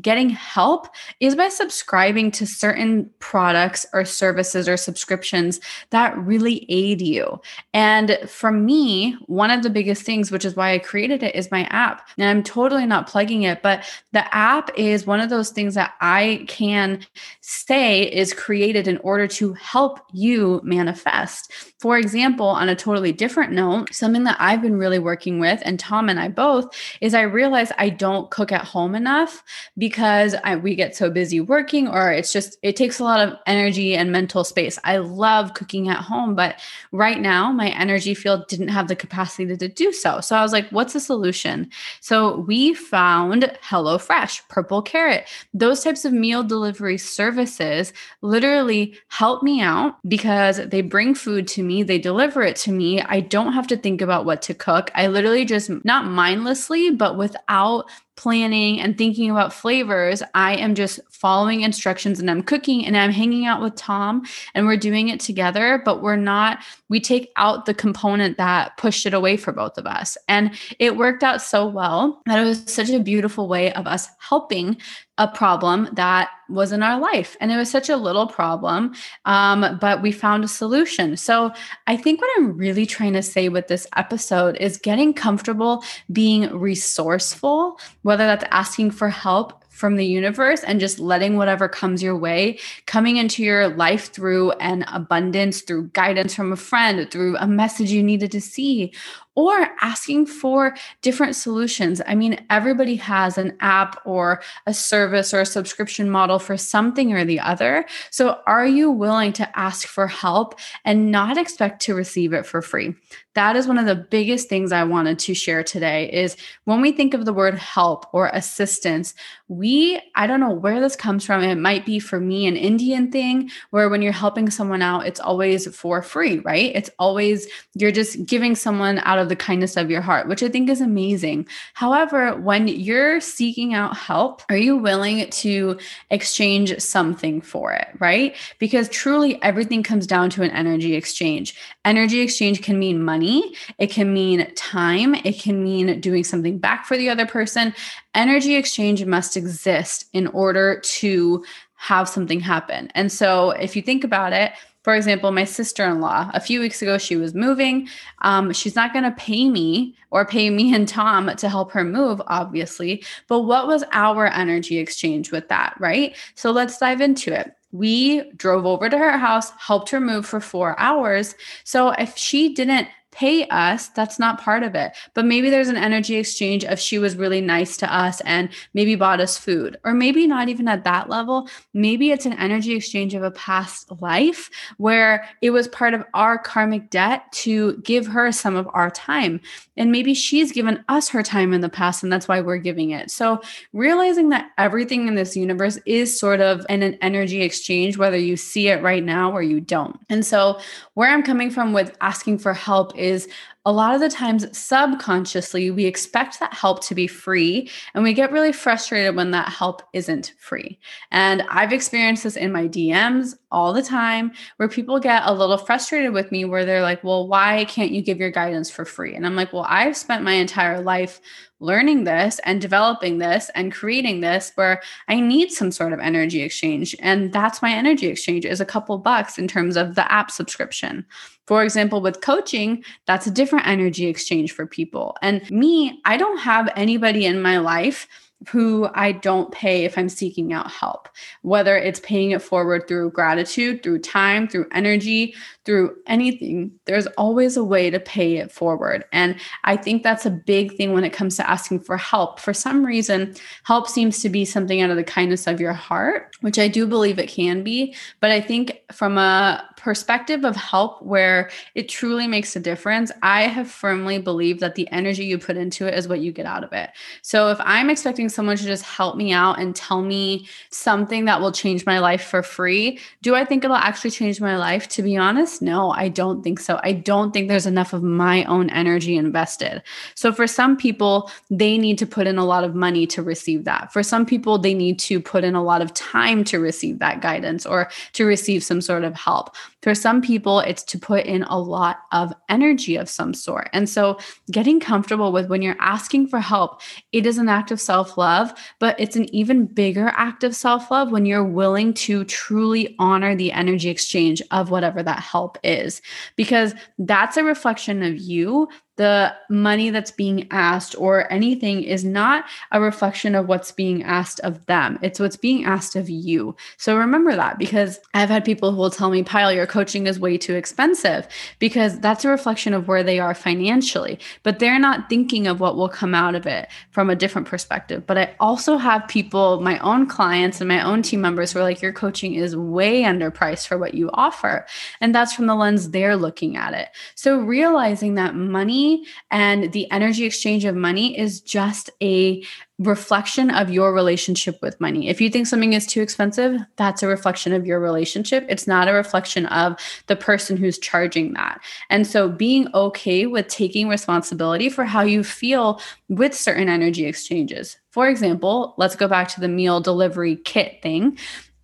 getting 0.00 0.30
help 0.30 0.88
is 1.20 1.34
by 1.34 1.48
subscribing 1.48 2.30
to 2.30 2.46
certain 2.46 3.10
products 3.18 3.86
or 3.92 4.04
services 4.04 4.68
or 4.68 4.76
subscriptions 4.76 5.60
that 5.90 6.16
really 6.18 6.66
aid 6.68 7.00
you. 7.00 7.40
And 7.72 8.18
for 8.26 8.52
me, 8.52 9.16
one 9.26 9.50
of 9.50 9.62
the 9.62 9.70
biggest 9.70 10.02
things, 10.02 10.30
which 10.30 10.44
is 10.44 10.56
why 10.56 10.72
I 10.72 10.78
created 10.78 11.22
it, 11.22 11.34
is 11.34 11.50
my 11.50 11.64
app. 11.64 12.08
And 12.18 12.28
I'm 12.28 12.42
totally 12.42 12.86
not 12.86 13.06
plugging 13.06 13.42
it, 13.42 13.62
but 13.62 13.84
the 14.12 14.34
app 14.34 14.70
is 14.76 15.06
one 15.06 15.20
of 15.20 15.30
those 15.30 15.50
things 15.50 15.74
that 15.74 15.94
I 16.00 16.44
can 16.48 17.04
say 17.40 18.02
is 18.02 18.34
created 18.34 18.88
in 18.88 18.98
order 18.98 19.26
to 19.28 19.54
help 19.54 20.00
you 20.12 20.60
manifest. 20.62 21.52
For 21.78 21.98
example, 21.98 22.46
on 22.46 22.68
a 22.68 22.76
totally 22.76 23.12
different 23.12 23.52
note, 23.52 23.94
something 23.94 24.24
that 24.24 24.36
I've 24.38 24.62
been 24.62 24.76
really 24.76 24.98
working 24.98 25.38
with, 25.38 25.62
and 25.64 25.78
Tom 25.78 26.08
and 26.08 26.18
I 26.18 26.28
both, 26.28 26.74
is 27.00 27.14
I 27.14 27.22
realize 27.22 27.72
I 27.78 27.88
don't 27.88 28.30
cook 28.30 28.52
at 28.52 28.64
home 28.64 28.94
enough 28.94 29.42
because 29.86 30.34
I, 30.42 30.56
we 30.56 30.74
get 30.74 30.96
so 30.96 31.10
busy 31.10 31.40
working, 31.40 31.86
or 31.86 32.10
it's 32.10 32.32
just, 32.32 32.58
it 32.60 32.74
takes 32.74 32.98
a 32.98 33.04
lot 33.04 33.20
of 33.20 33.38
energy 33.46 33.94
and 33.94 34.10
mental 34.10 34.42
space. 34.42 34.80
I 34.82 34.96
love 34.96 35.54
cooking 35.54 35.88
at 35.88 35.98
home, 35.98 36.34
but 36.34 36.58
right 36.90 37.20
now 37.20 37.52
my 37.52 37.68
energy 37.68 38.12
field 38.12 38.48
didn't 38.48 38.66
have 38.66 38.88
the 38.88 38.96
capacity 38.96 39.46
to, 39.46 39.56
to 39.58 39.68
do 39.68 39.92
so. 39.92 40.20
So 40.20 40.34
I 40.34 40.42
was 40.42 40.52
like, 40.52 40.68
what's 40.70 40.92
the 40.92 40.98
solution? 40.98 41.70
So 42.00 42.38
we 42.40 42.74
found 42.74 43.44
HelloFresh, 43.62 44.48
Purple 44.48 44.82
Carrot, 44.82 45.28
those 45.54 45.84
types 45.84 46.04
of 46.04 46.12
meal 46.12 46.42
delivery 46.42 46.98
services 46.98 47.92
literally 48.22 48.98
help 49.06 49.44
me 49.44 49.60
out 49.60 49.94
because 50.08 50.56
they 50.66 50.82
bring 50.82 51.14
food 51.14 51.46
to 51.46 51.62
me, 51.62 51.84
they 51.84 52.00
deliver 52.00 52.42
it 52.42 52.56
to 52.56 52.72
me. 52.72 53.02
I 53.02 53.20
don't 53.20 53.52
have 53.52 53.68
to 53.68 53.76
think 53.76 54.02
about 54.02 54.24
what 54.24 54.42
to 54.42 54.54
cook. 54.54 54.90
I 54.96 55.06
literally 55.06 55.44
just, 55.44 55.70
not 55.84 56.06
mindlessly, 56.06 56.90
but 56.90 57.16
without 57.16 57.84
planning 58.16 58.80
and 58.80 58.96
thinking 58.96 59.30
about 59.30 59.52
flavors, 59.52 60.22
I 60.34 60.56
am 60.56 60.74
just 60.74 61.00
following 61.10 61.62
instructions 61.62 62.18
and 62.18 62.30
I'm 62.30 62.42
cooking 62.42 62.86
and 62.86 62.96
I'm 62.96 63.10
hanging 63.10 63.46
out 63.46 63.62
with 63.62 63.74
Tom 63.76 64.24
and 64.54 64.66
we're 64.66 64.76
doing 64.76 65.08
it 65.08 65.20
together, 65.20 65.80
but 65.84 66.02
we're 66.02 66.16
not, 66.16 66.58
we 66.88 67.00
take 67.00 67.30
out 67.36 67.66
the 67.66 67.74
component 67.74 68.36
that 68.38 68.76
pushed 68.76 69.06
it 69.06 69.14
away 69.14 69.36
for 69.36 69.52
both 69.52 69.78
of 69.78 69.86
us. 69.86 70.16
And 70.28 70.58
it 70.78 70.96
worked 70.96 71.22
out 71.22 71.42
so 71.42 71.66
well 71.66 72.22
that 72.26 72.40
it 72.40 72.44
was 72.44 72.64
such 72.66 72.90
a 72.90 73.00
beautiful 73.00 73.48
way 73.48 73.72
of 73.72 73.86
us 73.86 74.08
helping 74.18 74.76
a 75.18 75.28
problem 75.28 75.88
that 75.92 76.28
was 76.48 76.72
in 76.72 76.82
our 76.82 77.00
life. 77.00 77.36
And 77.40 77.50
it 77.50 77.56
was 77.56 77.70
such 77.70 77.88
a 77.88 77.96
little 77.96 78.26
problem, 78.26 78.94
um, 79.24 79.78
but 79.80 80.02
we 80.02 80.12
found 80.12 80.44
a 80.44 80.48
solution. 80.48 81.16
So 81.16 81.52
I 81.86 81.96
think 81.96 82.20
what 82.20 82.30
I'm 82.36 82.56
really 82.56 82.86
trying 82.86 83.14
to 83.14 83.22
say 83.22 83.48
with 83.48 83.68
this 83.68 83.86
episode 83.96 84.56
is 84.58 84.76
getting 84.76 85.14
comfortable 85.14 85.82
being 86.12 86.50
resourceful, 86.56 87.80
whether 88.02 88.26
that's 88.26 88.44
asking 88.50 88.92
for 88.92 89.08
help 89.08 89.64
from 89.76 89.96
the 89.96 90.06
universe 90.06 90.64
and 90.64 90.80
just 90.80 90.98
letting 90.98 91.36
whatever 91.36 91.68
comes 91.68 92.02
your 92.02 92.16
way 92.16 92.58
coming 92.86 93.18
into 93.18 93.42
your 93.42 93.68
life 93.68 94.10
through 94.10 94.50
an 94.52 94.84
abundance, 94.84 95.60
through 95.60 95.88
guidance 95.88 96.34
from 96.34 96.50
a 96.50 96.56
friend, 96.56 97.10
through 97.10 97.36
a 97.36 97.46
message 97.46 97.90
you 97.90 98.02
needed 98.02 98.32
to 98.32 98.40
see, 98.40 98.90
or 99.36 99.68
asking 99.82 100.26
for 100.26 100.74
different 101.02 101.36
solutions. 101.36 102.00
I 102.06 102.14
mean, 102.14 102.44
everybody 102.50 102.96
has 102.96 103.38
an 103.38 103.56
app 103.60 104.00
or 104.04 104.42
a 104.66 104.74
service 104.74 105.32
or 105.32 105.40
a 105.40 105.46
subscription 105.46 106.10
model 106.10 106.38
for 106.38 106.56
something 106.56 107.12
or 107.12 107.24
the 107.24 107.38
other. 107.38 107.86
So, 108.10 108.40
are 108.46 108.66
you 108.66 108.90
willing 108.90 109.32
to 109.34 109.58
ask 109.58 109.86
for 109.86 110.08
help 110.08 110.58
and 110.84 111.12
not 111.12 111.36
expect 111.36 111.82
to 111.82 111.94
receive 111.94 112.32
it 112.32 112.46
for 112.46 112.62
free? 112.62 112.94
That 113.36 113.54
is 113.54 113.68
one 113.68 113.76
of 113.76 113.84
the 113.84 113.94
biggest 113.94 114.48
things 114.48 114.72
I 114.72 114.84
wanted 114.84 115.18
to 115.18 115.34
share 115.34 115.62
today 115.62 116.10
is 116.10 116.38
when 116.64 116.80
we 116.80 116.90
think 116.90 117.12
of 117.12 117.26
the 117.26 117.34
word 117.34 117.58
help 117.58 118.06
or 118.14 118.28
assistance, 118.28 119.12
we 119.48 120.00
I 120.14 120.26
don't 120.26 120.40
know 120.40 120.54
where 120.54 120.80
this 120.80 120.96
comes 120.96 121.26
from. 121.26 121.42
It 121.42 121.56
might 121.56 121.84
be 121.84 121.98
for 121.98 122.18
me 122.18 122.46
an 122.46 122.56
Indian 122.56 123.12
thing 123.12 123.50
where 123.70 123.90
when 123.90 124.00
you're 124.00 124.12
helping 124.12 124.48
someone 124.48 124.80
out, 124.80 125.06
it's 125.06 125.20
always 125.20 125.66
for 125.76 126.00
free, 126.00 126.38
right? 126.38 126.72
It's 126.74 126.88
always 126.98 127.46
you're 127.74 127.92
just 127.92 128.24
giving 128.24 128.54
someone 128.54 129.00
out 129.00 129.18
of 129.18 129.25
of 129.26 129.28
the 129.28 129.36
kindness 129.36 129.76
of 129.76 129.90
your 129.90 130.00
heart, 130.00 130.28
which 130.28 130.42
I 130.42 130.48
think 130.48 130.70
is 130.70 130.80
amazing. 130.80 131.48
However, 131.74 132.36
when 132.36 132.68
you're 132.68 133.20
seeking 133.20 133.74
out 133.74 133.96
help, 133.96 134.42
are 134.48 134.56
you 134.56 134.76
willing 134.76 135.28
to 135.30 135.78
exchange 136.10 136.78
something 136.80 137.40
for 137.40 137.72
it, 137.72 137.88
right? 137.98 138.36
Because 138.58 138.88
truly 138.88 139.42
everything 139.42 139.82
comes 139.82 140.06
down 140.06 140.30
to 140.30 140.42
an 140.42 140.50
energy 140.50 140.94
exchange. 140.94 141.56
Energy 141.84 142.20
exchange 142.20 142.62
can 142.62 142.78
mean 142.78 143.02
money, 143.02 143.54
it 143.78 143.90
can 143.90 144.14
mean 144.14 144.48
time, 144.54 145.14
it 145.16 145.40
can 145.40 145.62
mean 145.62 146.00
doing 146.00 146.22
something 146.22 146.58
back 146.58 146.86
for 146.86 146.96
the 146.96 147.10
other 147.10 147.26
person. 147.26 147.74
Energy 148.14 148.54
exchange 148.54 149.04
must 149.04 149.36
exist 149.36 150.06
in 150.12 150.28
order 150.28 150.80
to 150.80 151.44
have 151.78 152.08
something 152.08 152.40
happen. 152.40 152.90
And 152.94 153.12
so 153.12 153.50
if 153.50 153.76
you 153.76 153.82
think 153.82 154.02
about 154.02 154.32
it, 154.32 154.52
for 154.86 154.94
example, 154.94 155.32
my 155.32 155.42
sister 155.42 155.84
in 155.84 156.00
law, 156.00 156.30
a 156.32 156.38
few 156.38 156.60
weeks 156.60 156.80
ago, 156.80 156.96
she 156.96 157.16
was 157.16 157.34
moving. 157.34 157.88
Um, 158.22 158.52
she's 158.52 158.76
not 158.76 158.92
going 158.92 159.02
to 159.02 159.10
pay 159.10 159.48
me 159.48 159.96
or 160.12 160.24
pay 160.24 160.48
me 160.48 160.72
and 160.72 160.86
Tom 160.86 161.28
to 161.34 161.48
help 161.48 161.72
her 161.72 161.82
move, 161.82 162.22
obviously. 162.28 163.02
But 163.26 163.40
what 163.40 163.66
was 163.66 163.82
our 163.90 164.28
energy 164.28 164.78
exchange 164.78 165.32
with 165.32 165.48
that, 165.48 165.74
right? 165.80 166.16
So 166.36 166.52
let's 166.52 166.78
dive 166.78 167.00
into 167.00 167.32
it. 167.36 167.52
We 167.72 168.30
drove 168.34 168.64
over 168.64 168.88
to 168.88 168.96
her 168.96 169.18
house, 169.18 169.50
helped 169.58 169.90
her 169.90 169.98
move 169.98 170.24
for 170.24 170.38
four 170.38 170.78
hours. 170.78 171.34
So 171.64 171.90
if 171.90 172.16
she 172.16 172.54
didn't 172.54 172.86
pay 173.16 173.46
us, 173.48 173.88
that's 173.88 174.18
not 174.18 174.40
part 174.40 174.62
of 174.62 174.74
it. 174.74 174.92
But 175.14 175.24
maybe 175.24 175.48
there's 175.48 175.70
an 175.70 175.76
energy 175.76 176.16
exchange 176.16 176.64
of 176.64 176.78
she 176.78 176.98
was 176.98 177.16
really 177.16 177.40
nice 177.40 177.78
to 177.78 177.94
us 177.94 178.20
and 178.22 178.50
maybe 178.74 178.94
bought 178.94 179.20
us 179.20 179.38
food, 179.38 179.78
or 179.84 179.94
maybe 179.94 180.26
not 180.26 180.50
even 180.50 180.68
at 180.68 180.84
that 180.84 181.08
level. 181.08 181.48
Maybe 181.72 182.10
it's 182.10 182.26
an 182.26 182.34
energy 182.34 182.74
exchange 182.74 183.14
of 183.14 183.22
a 183.22 183.30
past 183.30 183.90
life 184.02 184.50
where 184.76 185.26
it 185.40 185.50
was 185.50 185.66
part 185.68 185.94
of 185.94 186.04
our 186.12 186.36
karmic 186.36 186.90
debt 186.90 187.22
to 187.32 187.78
give 187.78 188.06
her 188.06 188.30
some 188.32 188.54
of 188.54 188.68
our 188.74 188.90
time. 188.90 189.40
And 189.78 189.90
maybe 189.90 190.12
she's 190.12 190.52
given 190.52 190.84
us 190.88 191.08
her 191.08 191.22
time 191.22 191.54
in 191.54 191.62
the 191.62 191.68
past, 191.68 192.02
and 192.02 192.12
that's 192.12 192.28
why 192.28 192.40
we're 192.40 192.58
giving 192.58 192.90
it. 192.90 193.10
So 193.10 193.40
realizing 193.72 194.28
that 194.30 194.50
everything 194.58 195.08
in 195.08 195.14
this 195.14 195.36
universe 195.36 195.78
is 195.86 196.18
sort 196.18 196.40
of 196.40 196.66
in 196.68 196.82
an 196.82 196.98
energy 197.00 197.42
exchange, 197.42 197.96
whether 197.96 198.18
you 198.18 198.36
see 198.36 198.68
it 198.68 198.82
right 198.82 199.02
now 199.02 199.32
or 199.32 199.42
you 199.42 199.60
don't. 199.60 199.98
And 200.10 200.24
so, 200.24 200.60
where 200.94 201.10
I'm 201.10 201.22
coming 201.22 201.50
from 201.50 201.72
with 201.72 201.96
asking 202.00 202.38
for 202.38 202.54
help 202.54 202.96
is 202.96 203.05
is 203.06 203.28
a 203.66 203.72
lot 203.72 203.96
of 203.96 204.00
the 204.00 204.08
times 204.08 204.46
subconsciously 204.56 205.72
we 205.72 205.84
expect 205.84 206.38
that 206.38 206.54
help 206.54 206.82
to 206.84 206.94
be 206.94 207.08
free 207.08 207.68
and 207.92 208.04
we 208.04 208.14
get 208.14 208.30
really 208.30 208.52
frustrated 208.52 209.16
when 209.16 209.32
that 209.32 209.48
help 209.48 209.82
isn't 209.92 210.32
free. 210.38 210.78
And 211.10 211.42
I've 211.50 211.72
experienced 211.72 212.22
this 212.22 212.36
in 212.36 212.52
my 212.52 212.68
DMs 212.68 213.36
all 213.50 213.72
the 213.72 213.82
time 213.82 214.30
where 214.58 214.68
people 214.68 215.00
get 215.00 215.24
a 215.26 215.34
little 215.34 215.58
frustrated 215.58 216.12
with 216.12 216.30
me 216.30 216.44
where 216.44 216.64
they're 216.64 216.82
like, 216.82 217.02
"Well, 217.02 217.26
why 217.26 217.64
can't 217.64 217.90
you 217.90 218.02
give 218.02 218.20
your 218.20 218.30
guidance 218.30 218.70
for 218.70 218.84
free?" 218.84 219.16
And 219.16 219.26
I'm 219.26 219.34
like, 219.34 219.52
"Well, 219.52 219.66
I've 219.68 219.96
spent 219.96 220.22
my 220.22 220.32
entire 220.32 220.80
life 220.80 221.20
learning 221.60 222.04
this 222.04 222.38
and 222.40 222.60
developing 222.60 223.18
this 223.18 223.50
and 223.54 223.72
creating 223.72 224.20
this 224.20 224.52
where 224.56 224.82
I 225.08 225.20
need 225.20 225.50
some 225.50 225.72
sort 225.72 225.92
of 225.92 226.00
energy 226.00 226.42
exchange. 226.42 226.94
And 227.00 227.32
that's 227.32 227.62
my 227.62 227.72
energy 227.72 228.08
exchange 228.08 228.44
is 228.44 228.60
a 228.60 228.66
couple 228.66 228.98
bucks 228.98 229.38
in 229.38 229.48
terms 229.48 229.76
of 229.76 229.94
the 229.94 230.10
app 230.12 230.30
subscription. 230.30 231.06
For 231.46 231.62
example, 231.62 232.02
with 232.02 232.20
coaching, 232.20 232.84
that's 233.06 233.26
a 233.26 233.30
different 233.30 233.55
energy 233.64 234.06
exchange 234.06 234.52
for 234.52 234.66
people. 234.66 235.16
And 235.22 235.48
me, 235.50 236.00
I 236.04 236.16
don't 236.16 236.38
have 236.38 236.68
anybody 236.76 237.26
in 237.26 237.40
my 237.40 237.58
life 237.58 238.08
who 238.48 238.88
I 238.94 239.12
don't 239.12 239.50
pay 239.50 239.84
if 239.84 239.96
I'm 239.96 240.08
seeking 240.08 240.52
out 240.52 240.70
help, 240.70 241.08
whether 241.42 241.76
it's 241.76 242.00
paying 242.00 242.32
it 242.32 242.42
forward 242.42 242.86
through 242.86 243.10
gratitude, 243.12 243.82
through 243.82 244.00
time, 244.00 244.46
through 244.46 244.68
energy, 244.72 245.34
through 245.64 245.96
anything. 246.06 246.70
There's 246.84 247.06
always 247.18 247.56
a 247.56 247.64
way 247.64 247.90
to 247.90 247.98
pay 247.98 248.36
it 248.36 248.52
forward. 248.52 249.04
And 249.12 249.36
I 249.64 249.76
think 249.76 250.02
that's 250.02 250.26
a 250.26 250.30
big 250.30 250.76
thing 250.76 250.92
when 250.92 251.02
it 251.02 251.12
comes 251.12 251.36
to 251.36 251.48
asking 251.48 251.80
for 251.80 251.96
help. 251.96 252.38
For 252.38 252.52
some 252.52 252.84
reason, 252.84 253.34
help 253.64 253.88
seems 253.88 254.20
to 254.20 254.28
be 254.28 254.44
something 254.44 254.80
out 254.80 254.90
of 254.90 254.96
the 254.96 255.04
kindness 255.04 255.46
of 255.46 255.60
your 255.60 255.72
heart, 255.72 256.36
which 256.42 256.58
I 256.58 256.68
do 256.68 256.86
believe 256.86 257.18
it 257.18 257.28
can 257.28 257.64
be. 257.64 257.94
But 258.20 258.30
I 258.30 258.40
think 258.40 258.82
from 258.92 259.18
a 259.18 259.66
perspective 259.76 260.44
of 260.44 260.56
help 260.56 261.02
where 261.02 261.50
it 261.74 261.88
truly 261.88 262.26
makes 262.26 262.54
a 262.54 262.60
difference, 262.60 263.10
I 263.22 263.42
have 263.42 263.70
firmly 263.70 264.18
believed 264.18 264.60
that 264.60 264.74
the 264.74 264.88
energy 264.92 265.24
you 265.24 265.38
put 265.38 265.56
into 265.56 265.86
it 265.86 265.94
is 265.94 266.06
what 266.06 266.20
you 266.20 266.32
get 266.32 266.46
out 266.46 266.64
of 266.64 266.72
it. 266.72 266.90
So 267.22 267.50
if 267.50 267.58
I'm 267.60 267.90
expecting 267.90 268.25
someone 268.28 268.56
to 268.56 268.64
just 268.64 268.84
help 268.84 269.16
me 269.16 269.32
out 269.32 269.58
and 269.58 269.74
tell 269.74 270.02
me 270.02 270.48
something 270.70 271.24
that 271.26 271.40
will 271.40 271.52
change 271.52 271.86
my 271.86 271.98
life 271.98 272.24
for 272.24 272.42
free, 272.42 272.98
do 273.22 273.34
I 273.34 273.44
think 273.44 273.64
it'll 273.64 273.76
actually 273.76 274.10
change 274.10 274.40
my 274.40 274.56
life? 274.56 274.88
To 274.88 275.02
be 275.02 275.16
honest, 275.16 275.62
no, 275.62 275.90
I 275.90 276.08
don't 276.08 276.42
think 276.42 276.60
so. 276.60 276.80
I 276.82 276.92
don't 276.92 277.32
think 277.32 277.48
there's 277.48 277.66
enough 277.66 277.92
of 277.92 278.02
my 278.02 278.44
own 278.44 278.70
energy 278.70 279.16
invested. 279.16 279.82
So 280.14 280.32
for 280.32 280.46
some 280.46 280.76
people, 280.76 281.30
they 281.50 281.78
need 281.78 281.98
to 281.98 282.06
put 282.06 282.26
in 282.26 282.38
a 282.38 282.44
lot 282.44 282.64
of 282.64 282.74
money 282.74 283.06
to 283.08 283.22
receive 283.22 283.64
that. 283.64 283.92
For 283.92 284.02
some 284.02 284.26
people, 284.26 284.58
they 284.58 284.74
need 284.74 284.98
to 285.00 285.20
put 285.20 285.44
in 285.44 285.54
a 285.54 285.62
lot 285.62 285.82
of 285.82 285.94
time 285.94 286.44
to 286.44 286.58
receive 286.58 286.98
that 286.98 287.20
guidance 287.20 287.66
or 287.66 287.90
to 288.12 288.24
receive 288.24 288.62
some 288.62 288.80
sort 288.80 289.04
of 289.04 289.14
help. 289.14 289.54
For 289.86 289.94
some 289.94 290.20
people, 290.20 290.58
it's 290.58 290.82
to 290.82 290.98
put 290.98 291.26
in 291.26 291.44
a 291.44 291.60
lot 291.60 291.98
of 292.10 292.32
energy 292.48 292.96
of 292.96 293.08
some 293.08 293.32
sort. 293.32 293.70
And 293.72 293.88
so, 293.88 294.18
getting 294.50 294.80
comfortable 294.80 295.30
with 295.30 295.48
when 295.48 295.62
you're 295.62 295.76
asking 295.78 296.26
for 296.26 296.40
help, 296.40 296.80
it 297.12 297.24
is 297.24 297.38
an 297.38 297.48
act 297.48 297.70
of 297.70 297.80
self 297.80 298.18
love, 298.18 298.52
but 298.80 298.98
it's 298.98 299.14
an 299.14 299.32
even 299.32 299.64
bigger 299.64 300.08
act 300.16 300.42
of 300.42 300.56
self 300.56 300.90
love 300.90 301.12
when 301.12 301.24
you're 301.24 301.44
willing 301.44 301.94
to 301.94 302.24
truly 302.24 302.96
honor 302.98 303.36
the 303.36 303.52
energy 303.52 303.88
exchange 303.88 304.42
of 304.50 304.72
whatever 304.72 305.04
that 305.04 305.20
help 305.20 305.56
is, 305.62 306.02
because 306.34 306.74
that's 306.98 307.36
a 307.36 307.44
reflection 307.44 308.02
of 308.02 308.18
you 308.18 308.68
the 308.96 309.34
money 309.48 309.90
that's 309.90 310.10
being 310.10 310.46
asked 310.50 310.94
or 310.98 311.30
anything 311.30 311.82
is 311.82 312.04
not 312.04 312.44
a 312.72 312.80
reflection 312.80 313.34
of 313.34 313.46
what's 313.46 313.70
being 313.70 314.02
asked 314.02 314.40
of 314.40 314.64
them. 314.66 314.98
It's 315.02 315.20
what's 315.20 315.36
being 315.36 315.64
asked 315.64 315.96
of 315.96 316.08
you. 316.08 316.56
So 316.78 316.96
remember 316.96 317.36
that 317.36 317.58
because 317.58 318.00
I've 318.14 318.30
had 318.30 318.44
people 318.44 318.72
who 318.72 318.78
will 318.78 318.90
tell 318.90 319.10
me, 319.10 319.22
Payal, 319.22 319.54
your 319.54 319.66
coaching 319.66 320.06
is 320.06 320.18
way 320.18 320.38
too 320.38 320.54
expensive 320.54 321.28
because 321.58 321.98
that's 322.00 322.24
a 322.24 322.28
reflection 322.28 322.72
of 322.72 322.88
where 322.88 323.02
they 323.02 323.18
are 323.18 323.34
financially, 323.34 324.18
but 324.42 324.58
they're 324.58 324.78
not 324.78 325.08
thinking 325.10 325.46
of 325.46 325.60
what 325.60 325.76
will 325.76 325.88
come 325.88 326.14
out 326.14 326.34
of 326.34 326.46
it 326.46 326.68
from 326.90 327.10
a 327.10 327.16
different 327.16 327.46
perspective. 327.46 328.06
But 328.06 328.18
I 328.18 328.34
also 328.40 328.78
have 328.78 329.06
people, 329.08 329.60
my 329.60 329.78
own 329.80 330.06
clients 330.06 330.60
and 330.60 330.68
my 330.68 330.82
own 330.82 331.02
team 331.02 331.20
members 331.20 331.52
who 331.52 331.58
are 331.58 331.62
like, 331.62 331.82
your 331.82 331.92
coaching 331.92 332.34
is 332.34 332.56
way 332.56 333.02
underpriced 333.02 333.66
for 333.66 333.76
what 333.76 333.94
you 333.94 334.10
offer. 334.14 334.66
And 335.02 335.14
that's 335.14 335.34
from 335.34 335.46
the 335.46 335.54
lens 335.54 335.90
they're 335.90 336.16
looking 336.16 336.56
at 336.56 336.72
it. 336.72 336.88
So 337.14 337.38
realizing 337.38 338.14
that 338.14 338.34
money 338.34 338.85
and 339.30 339.72
the 339.72 339.90
energy 339.90 340.24
exchange 340.24 340.64
of 340.64 340.76
money 340.76 341.18
is 341.18 341.40
just 341.40 341.90
a 342.02 342.42
reflection 342.78 343.50
of 343.50 343.70
your 343.70 343.94
relationship 343.94 344.58
with 344.60 344.80
money. 344.80 345.08
If 345.08 345.20
you 345.20 345.30
think 345.30 345.46
something 345.46 345.72
is 345.72 345.86
too 345.86 346.02
expensive, 346.02 346.60
that's 346.76 347.02
a 347.02 347.06
reflection 347.06 347.54
of 347.54 347.64
your 347.64 347.80
relationship. 347.80 348.44
It's 348.48 348.66
not 348.66 348.88
a 348.88 348.92
reflection 348.92 349.46
of 349.46 349.78
the 350.08 350.16
person 350.16 350.56
who's 350.56 350.78
charging 350.78 351.32
that. 351.32 351.60
And 351.88 352.06
so 352.06 352.28
being 352.28 352.68
okay 352.74 353.26
with 353.26 353.48
taking 353.48 353.88
responsibility 353.88 354.68
for 354.68 354.84
how 354.84 355.02
you 355.02 355.24
feel 355.24 355.80
with 356.08 356.34
certain 356.34 356.68
energy 356.68 357.06
exchanges. 357.06 357.78
For 357.90 358.08
example, 358.08 358.74
let's 358.76 358.96
go 358.96 359.08
back 359.08 359.28
to 359.28 359.40
the 359.40 359.48
meal 359.48 359.80
delivery 359.80 360.36
kit 360.36 360.82
thing 360.82 361.18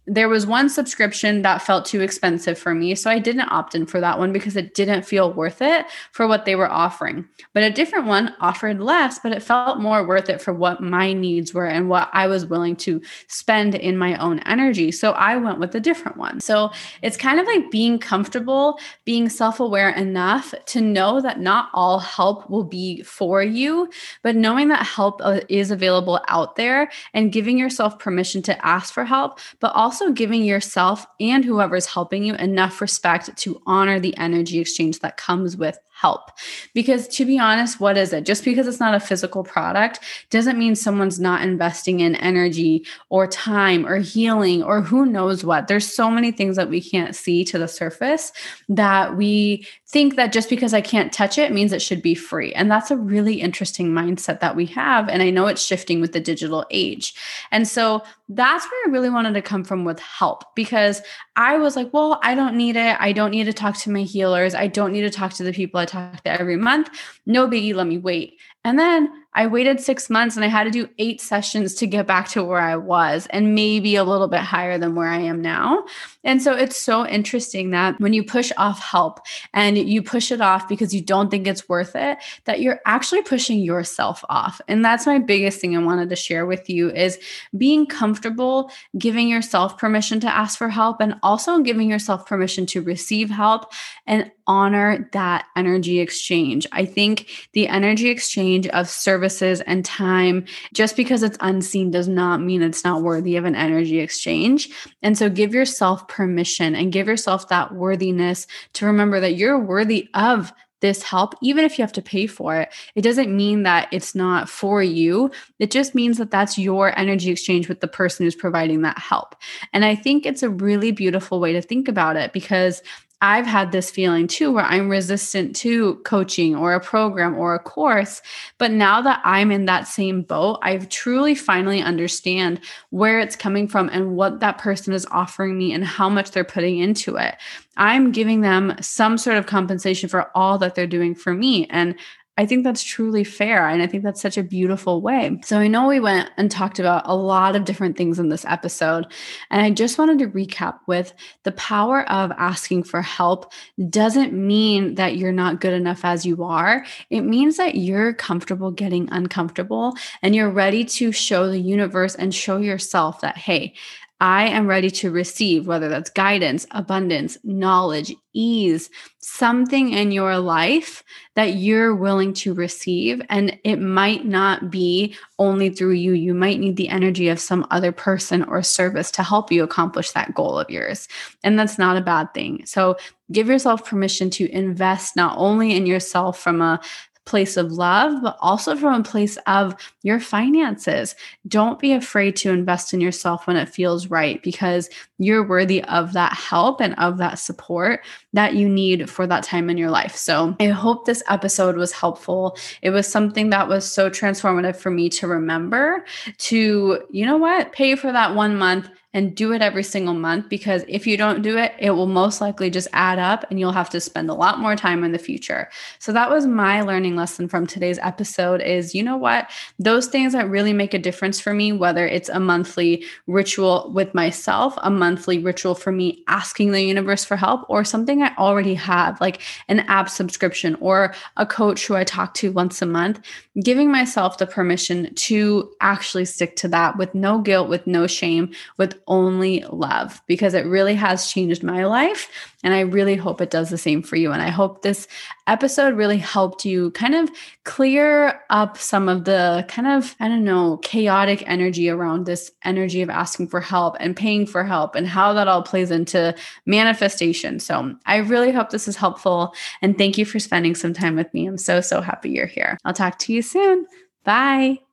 there 0.06 0.28
was 0.28 0.46
one 0.46 0.68
subscription 0.68 1.42
that 1.42 1.62
felt 1.62 1.84
too 1.84 2.00
expensive 2.00 2.58
for 2.58 2.74
me. 2.74 2.94
So 2.96 3.08
I 3.08 3.20
didn't 3.20 3.52
opt 3.52 3.76
in 3.76 3.86
for 3.86 4.00
that 4.00 4.18
one 4.18 4.32
because 4.32 4.56
it 4.56 4.74
didn't 4.74 5.04
feel 5.04 5.32
worth 5.32 5.62
it 5.62 5.86
for 6.10 6.26
what 6.26 6.44
they 6.44 6.56
were 6.56 6.70
offering. 6.70 7.28
But 7.52 7.62
a 7.62 7.70
different 7.70 8.06
one 8.06 8.34
offered 8.40 8.80
less, 8.80 9.20
but 9.20 9.32
it 9.32 9.42
felt 9.42 9.78
more 9.78 10.04
worth 10.04 10.28
it 10.28 10.40
for 10.40 10.52
what 10.52 10.80
my 10.80 11.12
needs 11.12 11.54
were 11.54 11.66
and 11.66 11.88
what 11.88 12.10
I 12.12 12.26
was 12.26 12.44
willing 12.44 12.74
to 12.76 13.00
spend 13.28 13.76
in 13.76 13.96
my 13.96 14.16
own 14.16 14.40
energy. 14.40 14.90
So 14.90 15.12
I 15.12 15.36
went 15.36 15.60
with 15.60 15.74
a 15.76 15.80
different 15.80 16.16
one. 16.16 16.40
So 16.40 16.70
it's 17.02 17.16
kind 17.16 17.38
of 17.38 17.46
like 17.46 17.70
being 17.70 17.98
comfortable, 18.00 18.80
being 19.04 19.28
self 19.28 19.60
aware 19.60 19.90
enough 19.90 20.52
to 20.66 20.80
know 20.80 21.20
that 21.20 21.38
not 21.38 21.68
all 21.74 22.00
help 22.00 22.50
will 22.50 22.64
be 22.64 23.02
for 23.02 23.42
you, 23.42 23.88
but 24.22 24.34
knowing 24.34 24.66
that 24.68 24.84
help 24.84 25.20
uh, 25.22 25.40
is 25.48 25.70
available 25.70 26.18
out 26.26 26.56
there 26.56 26.90
and 27.14 27.32
giving 27.32 27.56
yourself 27.56 28.00
permission 28.00 28.42
to 28.42 28.66
ask 28.66 28.92
for 28.92 29.04
help, 29.04 29.38
but 29.60 29.72
also 29.76 29.91
also 29.92 30.10
giving 30.10 30.42
yourself 30.42 31.04
and 31.20 31.44
whoever's 31.44 31.84
helping 31.84 32.24
you 32.24 32.34
enough 32.36 32.80
respect 32.80 33.36
to 33.36 33.60
honor 33.66 34.00
the 34.00 34.16
energy 34.16 34.58
exchange 34.58 35.00
that 35.00 35.18
comes 35.18 35.54
with 35.54 35.78
help. 36.02 36.32
Because 36.74 37.06
to 37.08 37.24
be 37.24 37.38
honest, 37.38 37.78
what 37.78 37.96
is 37.96 38.12
it? 38.12 38.26
Just 38.26 38.44
because 38.44 38.66
it's 38.66 38.80
not 38.80 38.94
a 38.94 39.00
physical 39.00 39.44
product 39.44 40.00
doesn't 40.30 40.58
mean 40.58 40.74
someone's 40.74 41.20
not 41.20 41.42
investing 41.42 42.00
in 42.00 42.16
energy 42.16 42.84
or 43.08 43.28
time 43.28 43.86
or 43.86 43.98
healing 43.98 44.64
or 44.64 44.80
who 44.80 45.06
knows 45.06 45.44
what. 45.44 45.68
There's 45.68 45.86
so 45.86 46.10
many 46.10 46.32
things 46.32 46.56
that 46.56 46.68
we 46.68 46.82
can't 46.82 47.14
see 47.14 47.44
to 47.44 47.56
the 47.56 47.68
surface 47.68 48.32
that 48.68 49.16
we 49.16 49.64
think 49.86 50.16
that 50.16 50.32
just 50.32 50.48
because 50.48 50.74
I 50.74 50.80
can't 50.80 51.12
touch 51.12 51.38
it 51.38 51.52
means 51.52 51.72
it 51.72 51.82
should 51.82 52.02
be 52.02 52.16
free. 52.16 52.52
And 52.54 52.68
that's 52.68 52.90
a 52.90 52.96
really 52.96 53.40
interesting 53.40 53.92
mindset 53.92 54.40
that 54.40 54.56
we 54.56 54.66
have. 54.66 55.08
And 55.08 55.22
I 55.22 55.30
know 55.30 55.46
it's 55.46 55.64
shifting 55.64 56.00
with 56.00 56.12
the 56.12 56.20
digital 56.20 56.66
age. 56.70 57.14
And 57.52 57.68
so 57.68 58.02
that's 58.28 58.64
where 58.64 58.88
I 58.88 58.90
really 58.90 59.10
wanted 59.10 59.34
to 59.34 59.42
come 59.42 59.62
from 59.62 59.84
with 59.84 60.00
help 60.00 60.44
because 60.56 61.00
I 61.34 61.56
was 61.56 61.76
like, 61.76 61.92
well, 61.94 62.20
I 62.22 62.34
don't 62.34 62.56
need 62.56 62.76
it. 62.76 62.96
I 63.00 63.12
don't 63.12 63.30
need 63.30 63.44
to 63.44 63.52
talk 63.52 63.76
to 63.78 63.90
my 63.90 64.02
healers. 64.02 64.54
I 64.54 64.66
don't 64.66 64.92
need 64.92 65.02
to 65.02 65.10
talk 65.10 65.32
to 65.34 65.42
the 65.42 65.52
people 65.52 65.80
I 65.80 65.86
talk 65.86 66.22
to 66.24 66.30
every 66.30 66.56
month. 66.56 66.90
No 67.24 67.48
biggie, 67.48 67.74
let 67.74 67.86
me 67.86 67.98
wait. 67.98 68.38
And 68.64 68.78
then 68.78 69.21
I 69.34 69.46
waited 69.46 69.80
six 69.80 70.10
months 70.10 70.36
and 70.36 70.44
I 70.44 70.48
had 70.48 70.64
to 70.64 70.70
do 70.70 70.88
eight 70.98 71.20
sessions 71.20 71.74
to 71.76 71.86
get 71.86 72.06
back 72.06 72.28
to 72.30 72.44
where 72.44 72.60
I 72.60 72.76
was 72.76 73.26
and 73.30 73.54
maybe 73.54 73.96
a 73.96 74.04
little 74.04 74.28
bit 74.28 74.40
higher 74.40 74.78
than 74.78 74.94
where 74.94 75.08
I 75.08 75.18
am 75.18 75.40
now. 75.40 75.84
And 76.24 76.42
so 76.42 76.54
it's 76.54 76.76
so 76.76 77.06
interesting 77.06 77.70
that 77.70 77.98
when 77.98 78.12
you 78.12 78.22
push 78.22 78.52
off 78.56 78.80
help 78.80 79.20
and 79.54 79.78
you 79.78 80.02
push 80.02 80.30
it 80.30 80.40
off 80.40 80.68
because 80.68 80.94
you 80.94 81.00
don't 81.00 81.30
think 81.30 81.46
it's 81.46 81.68
worth 81.68 81.96
it, 81.96 82.18
that 82.44 82.60
you're 82.60 82.80
actually 82.84 83.22
pushing 83.22 83.58
yourself 83.58 84.22
off. 84.28 84.60
And 84.68 84.84
that's 84.84 85.06
my 85.06 85.18
biggest 85.18 85.60
thing 85.60 85.76
I 85.76 85.82
wanted 85.82 86.10
to 86.10 86.16
share 86.16 86.46
with 86.46 86.68
you 86.68 86.90
is 86.90 87.18
being 87.56 87.86
comfortable 87.86 88.70
giving 88.98 89.28
yourself 89.28 89.78
permission 89.78 90.20
to 90.20 90.28
ask 90.28 90.58
for 90.58 90.68
help 90.68 91.00
and 91.00 91.16
also 91.22 91.60
giving 91.60 91.90
yourself 91.90 92.26
permission 92.26 92.66
to 92.66 92.82
receive 92.82 93.30
help 93.30 93.72
and 94.06 94.30
honor 94.46 95.08
that 95.12 95.46
energy 95.56 96.00
exchange. 96.00 96.66
I 96.72 96.84
think 96.84 97.48
the 97.52 97.68
energy 97.68 98.08
exchange 98.08 98.66
of 98.68 98.88
services 99.22 99.60
and 99.62 99.84
time, 99.84 100.44
just 100.72 100.96
because 100.96 101.22
it's 101.22 101.38
unseen, 101.40 101.90
does 101.90 102.08
not 102.08 102.40
mean 102.40 102.62
it's 102.62 102.84
not 102.84 103.02
worthy 103.02 103.36
of 103.36 103.44
an 103.44 103.54
energy 103.54 104.00
exchange. 104.00 104.68
And 105.02 105.16
so 105.16 105.30
give 105.30 105.54
yourself 105.54 106.08
permission 106.08 106.74
and 106.74 106.92
give 106.92 107.06
yourself 107.06 107.48
that 107.48 107.74
worthiness 107.74 108.46
to 108.74 108.86
remember 108.86 109.20
that 109.20 109.36
you're 109.36 109.58
worthy 109.58 110.08
of 110.14 110.52
this 110.80 111.04
help, 111.04 111.34
even 111.40 111.64
if 111.64 111.78
you 111.78 111.82
have 111.84 111.92
to 111.92 112.02
pay 112.02 112.26
for 112.26 112.56
it, 112.56 112.74
it 112.96 113.02
doesn't 113.02 113.34
mean 113.34 113.62
that 113.62 113.86
it's 113.92 114.16
not 114.16 114.48
for 114.48 114.82
you. 114.82 115.30
It 115.60 115.70
just 115.70 115.94
means 115.94 116.18
that 116.18 116.32
that's 116.32 116.58
your 116.58 116.98
energy 116.98 117.30
exchange 117.30 117.68
with 117.68 117.80
the 117.80 117.86
person 117.86 118.26
who's 118.26 118.34
providing 118.34 118.82
that 118.82 118.98
help. 118.98 119.36
And 119.72 119.84
I 119.84 119.94
think 119.94 120.26
it's 120.26 120.42
a 120.42 120.50
really 120.50 120.90
beautiful 120.90 121.38
way 121.38 121.52
to 121.52 121.62
think 121.62 121.86
about 121.86 122.16
it 122.16 122.32
because 122.32 122.82
I've 123.22 123.46
had 123.46 123.70
this 123.70 123.88
feeling 123.88 124.26
too 124.26 124.52
where 124.52 124.64
I'm 124.64 124.88
resistant 124.88 125.54
to 125.56 125.94
coaching 126.04 126.56
or 126.56 126.74
a 126.74 126.80
program 126.80 127.36
or 127.36 127.54
a 127.54 127.60
course. 127.60 128.20
But 128.58 128.72
now 128.72 129.00
that 129.00 129.22
I'm 129.24 129.52
in 129.52 129.66
that 129.66 129.86
same 129.86 130.22
boat, 130.22 130.58
I've 130.62 130.88
truly 130.88 131.36
finally 131.36 131.80
understand 131.80 132.60
where 132.90 133.20
it's 133.20 133.36
coming 133.36 133.68
from 133.68 133.88
and 133.90 134.16
what 134.16 134.40
that 134.40 134.58
person 134.58 134.92
is 134.92 135.06
offering 135.12 135.56
me 135.56 135.72
and 135.72 135.84
how 135.84 136.08
much 136.08 136.32
they're 136.32 136.42
putting 136.42 136.80
into 136.80 137.14
it. 137.16 137.36
I'm 137.76 138.10
giving 138.10 138.40
them 138.40 138.74
some 138.80 139.16
sort 139.16 139.36
of 139.38 139.46
compensation 139.46 140.08
for 140.08 140.30
all 140.36 140.58
that 140.58 140.74
they're 140.74 140.86
doing 140.88 141.14
for 141.14 141.32
me. 141.32 141.66
And 141.68 141.94
I 142.38 142.46
think 142.46 142.64
that's 142.64 142.82
truly 142.82 143.24
fair. 143.24 143.68
And 143.68 143.82
I 143.82 143.86
think 143.86 144.02
that's 144.02 144.20
such 144.20 144.38
a 144.38 144.42
beautiful 144.42 145.02
way. 145.02 145.38
So 145.44 145.58
I 145.58 145.68
know 145.68 145.86
we 145.86 146.00
went 146.00 146.30
and 146.38 146.50
talked 146.50 146.78
about 146.78 147.02
a 147.04 147.14
lot 147.14 147.54
of 147.54 147.66
different 147.66 147.98
things 147.98 148.18
in 148.18 148.30
this 148.30 148.46
episode. 148.46 149.06
And 149.50 149.60
I 149.60 149.70
just 149.70 149.98
wanted 149.98 150.18
to 150.20 150.28
recap 150.28 150.78
with 150.86 151.12
the 151.42 151.52
power 151.52 152.10
of 152.10 152.32
asking 152.32 152.84
for 152.84 153.02
help 153.02 153.52
doesn't 153.90 154.32
mean 154.32 154.94
that 154.94 155.18
you're 155.18 155.30
not 155.30 155.60
good 155.60 155.74
enough 155.74 156.06
as 156.06 156.24
you 156.24 156.42
are. 156.42 156.86
It 157.10 157.20
means 157.20 157.58
that 157.58 157.74
you're 157.74 158.14
comfortable 158.14 158.70
getting 158.70 159.10
uncomfortable 159.12 159.94
and 160.22 160.34
you're 160.34 160.50
ready 160.50 160.86
to 160.86 161.12
show 161.12 161.48
the 161.48 161.60
universe 161.60 162.14
and 162.14 162.34
show 162.34 162.56
yourself 162.56 163.20
that, 163.20 163.36
hey, 163.36 163.74
I 164.22 164.44
am 164.44 164.68
ready 164.68 164.88
to 164.88 165.10
receive, 165.10 165.66
whether 165.66 165.88
that's 165.88 166.08
guidance, 166.08 166.64
abundance, 166.70 167.36
knowledge, 167.42 168.14
ease, 168.32 168.88
something 169.18 169.90
in 169.90 170.12
your 170.12 170.38
life 170.38 171.02
that 171.34 171.56
you're 171.56 171.92
willing 171.92 172.32
to 172.34 172.54
receive. 172.54 173.20
And 173.28 173.58
it 173.64 173.80
might 173.80 174.24
not 174.24 174.70
be 174.70 175.16
only 175.40 175.70
through 175.70 175.94
you. 175.94 176.12
You 176.12 176.34
might 176.34 176.60
need 176.60 176.76
the 176.76 176.88
energy 176.88 177.30
of 177.30 177.40
some 177.40 177.66
other 177.72 177.90
person 177.90 178.44
or 178.44 178.62
service 178.62 179.10
to 179.10 179.24
help 179.24 179.50
you 179.50 179.64
accomplish 179.64 180.12
that 180.12 180.34
goal 180.36 180.56
of 180.56 180.70
yours. 180.70 181.08
And 181.42 181.58
that's 181.58 181.76
not 181.76 181.96
a 181.96 182.00
bad 182.00 182.32
thing. 182.32 182.64
So 182.64 182.96
give 183.32 183.48
yourself 183.48 183.84
permission 183.84 184.30
to 184.30 184.48
invest 184.52 185.16
not 185.16 185.36
only 185.36 185.74
in 185.74 185.84
yourself 185.84 186.38
from 186.38 186.62
a 186.62 186.80
place 187.24 187.56
of 187.56 187.72
love, 187.72 188.22
but 188.22 188.36
also 188.40 188.74
from 188.76 189.00
a 189.00 189.04
place 189.04 189.38
of 189.46 189.74
your 190.02 190.18
finances. 190.18 191.14
Don't 191.46 191.78
be 191.78 191.92
afraid 191.92 192.36
to 192.36 192.50
invest 192.50 192.92
in 192.92 193.00
yourself 193.00 193.46
when 193.46 193.56
it 193.56 193.68
feels 193.68 194.08
right 194.08 194.42
because 194.42 194.90
you're 195.18 195.46
worthy 195.46 195.84
of 195.84 196.12
that 196.14 196.32
help 196.32 196.80
and 196.80 196.94
of 196.98 197.18
that 197.18 197.38
support 197.38 198.04
that 198.32 198.54
you 198.54 198.68
need 198.68 199.08
for 199.08 199.26
that 199.26 199.44
time 199.44 199.70
in 199.70 199.76
your 199.76 199.90
life. 199.90 200.16
So 200.16 200.56
I 200.58 200.66
hope 200.66 201.04
this 201.04 201.22
episode 201.28 201.76
was 201.76 201.92
helpful. 201.92 202.56
It 202.82 202.90
was 202.90 203.06
something 203.06 203.50
that 203.50 203.68
was 203.68 203.90
so 203.90 204.10
transformative 204.10 204.76
for 204.76 204.90
me 204.90 205.08
to 205.10 205.28
remember 205.28 206.04
to, 206.38 207.02
you 207.10 207.26
know 207.26 207.36
what, 207.36 207.72
pay 207.72 207.94
for 207.94 208.10
that 208.10 208.34
one 208.34 208.56
month 208.56 208.88
and 209.14 209.34
do 209.34 209.52
it 209.52 209.60
every 209.60 209.82
single 209.82 210.14
month 210.14 210.48
because 210.48 210.84
if 210.88 211.06
you 211.06 211.16
don't 211.16 211.42
do 211.42 211.58
it, 211.58 211.74
it 211.78 211.90
will 211.90 212.06
most 212.06 212.40
likely 212.40 212.70
just 212.70 212.88
add 212.92 213.18
up 213.18 213.44
and 213.50 213.60
you'll 213.60 213.72
have 213.72 213.90
to 213.90 214.00
spend 214.00 214.30
a 214.30 214.34
lot 214.34 214.58
more 214.58 214.74
time 214.74 215.04
in 215.04 215.12
the 215.12 215.18
future. 215.18 215.68
So 215.98 216.12
that 216.12 216.30
was 216.30 216.46
my 216.46 216.80
learning 216.82 217.16
lesson 217.16 217.48
from 217.48 217.66
today's 217.66 217.98
episode 217.98 218.62
is 218.62 218.94
you 218.94 219.02
know 219.02 219.16
what? 219.16 219.50
Those 219.78 220.06
things 220.06 220.32
that 220.32 220.48
really 220.48 220.72
make 220.72 220.94
a 220.94 220.98
difference 220.98 221.40
for 221.40 221.52
me, 221.52 221.72
whether 221.72 222.06
it's 222.06 222.28
a 222.28 222.40
monthly 222.40 223.04
ritual 223.26 223.90
with 223.94 224.14
myself, 224.14 224.74
a 224.78 224.90
monthly 224.90 225.38
ritual 225.38 225.74
for 225.74 225.92
me 225.92 226.24
asking 226.28 226.72
the 226.72 226.82
universe 226.82 227.24
for 227.24 227.36
help 227.36 227.66
or 227.68 227.84
something 227.84 228.22
I 228.22 228.34
already 228.36 228.74
have 228.74 229.20
like 229.20 229.42
an 229.68 229.80
app 229.80 230.08
subscription 230.08 230.76
or 230.80 231.14
a 231.36 231.44
coach 231.44 231.86
who 231.86 231.96
I 231.96 232.04
talk 232.04 232.34
to 232.34 232.52
once 232.52 232.80
a 232.80 232.86
month, 232.86 233.20
giving 233.62 233.90
myself 233.90 234.38
the 234.38 234.46
permission 234.46 235.14
to 235.14 235.70
actually 235.80 236.24
stick 236.24 236.56
to 236.56 236.68
that 236.68 236.96
with 236.96 237.14
no 237.14 237.40
guilt, 237.40 237.68
with 237.68 237.86
no 237.86 238.06
shame, 238.06 238.50
with 238.78 239.01
only 239.06 239.64
love 239.70 240.22
because 240.26 240.54
it 240.54 240.66
really 240.66 240.94
has 240.94 241.30
changed 241.30 241.62
my 241.62 241.84
life. 241.84 242.28
And 242.64 242.74
I 242.74 242.80
really 242.80 243.16
hope 243.16 243.40
it 243.40 243.50
does 243.50 243.70
the 243.70 243.78
same 243.78 244.02
for 244.02 244.16
you. 244.16 244.32
And 244.32 244.40
I 244.40 244.48
hope 244.48 244.82
this 244.82 245.08
episode 245.46 245.94
really 245.94 246.18
helped 246.18 246.64
you 246.64 246.92
kind 246.92 247.14
of 247.14 247.30
clear 247.64 248.40
up 248.50 248.78
some 248.78 249.08
of 249.08 249.24
the 249.24 249.64
kind 249.68 249.88
of, 249.88 250.14
I 250.20 250.28
don't 250.28 250.44
know, 250.44 250.76
chaotic 250.78 251.42
energy 251.46 251.88
around 251.88 252.26
this 252.26 252.52
energy 252.64 253.02
of 253.02 253.10
asking 253.10 253.48
for 253.48 253.60
help 253.60 253.96
and 253.98 254.16
paying 254.16 254.46
for 254.46 254.64
help 254.64 254.94
and 254.94 255.06
how 255.06 255.32
that 255.32 255.48
all 255.48 255.62
plays 255.62 255.90
into 255.90 256.34
manifestation. 256.66 257.58
So 257.58 257.94
I 258.06 258.18
really 258.18 258.52
hope 258.52 258.70
this 258.70 258.88
is 258.88 258.96
helpful. 258.96 259.54
And 259.80 259.98
thank 259.98 260.18
you 260.18 260.24
for 260.24 260.38
spending 260.38 260.74
some 260.74 260.92
time 260.92 261.16
with 261.16 261.32
me. 261.34 261.46
I'm 261.46 261.58
so, 261.58 261.80
so 261.80 262.00
happy 262.00 262.30
you're 262.30 262.46
here. 262.46 262.78
I'll 262.84 262.94
talk 262.94 263.18
to 263.20 263.32
you 263.32 263.42
soon. 263.42 263.86
Bye. 264.24 264.91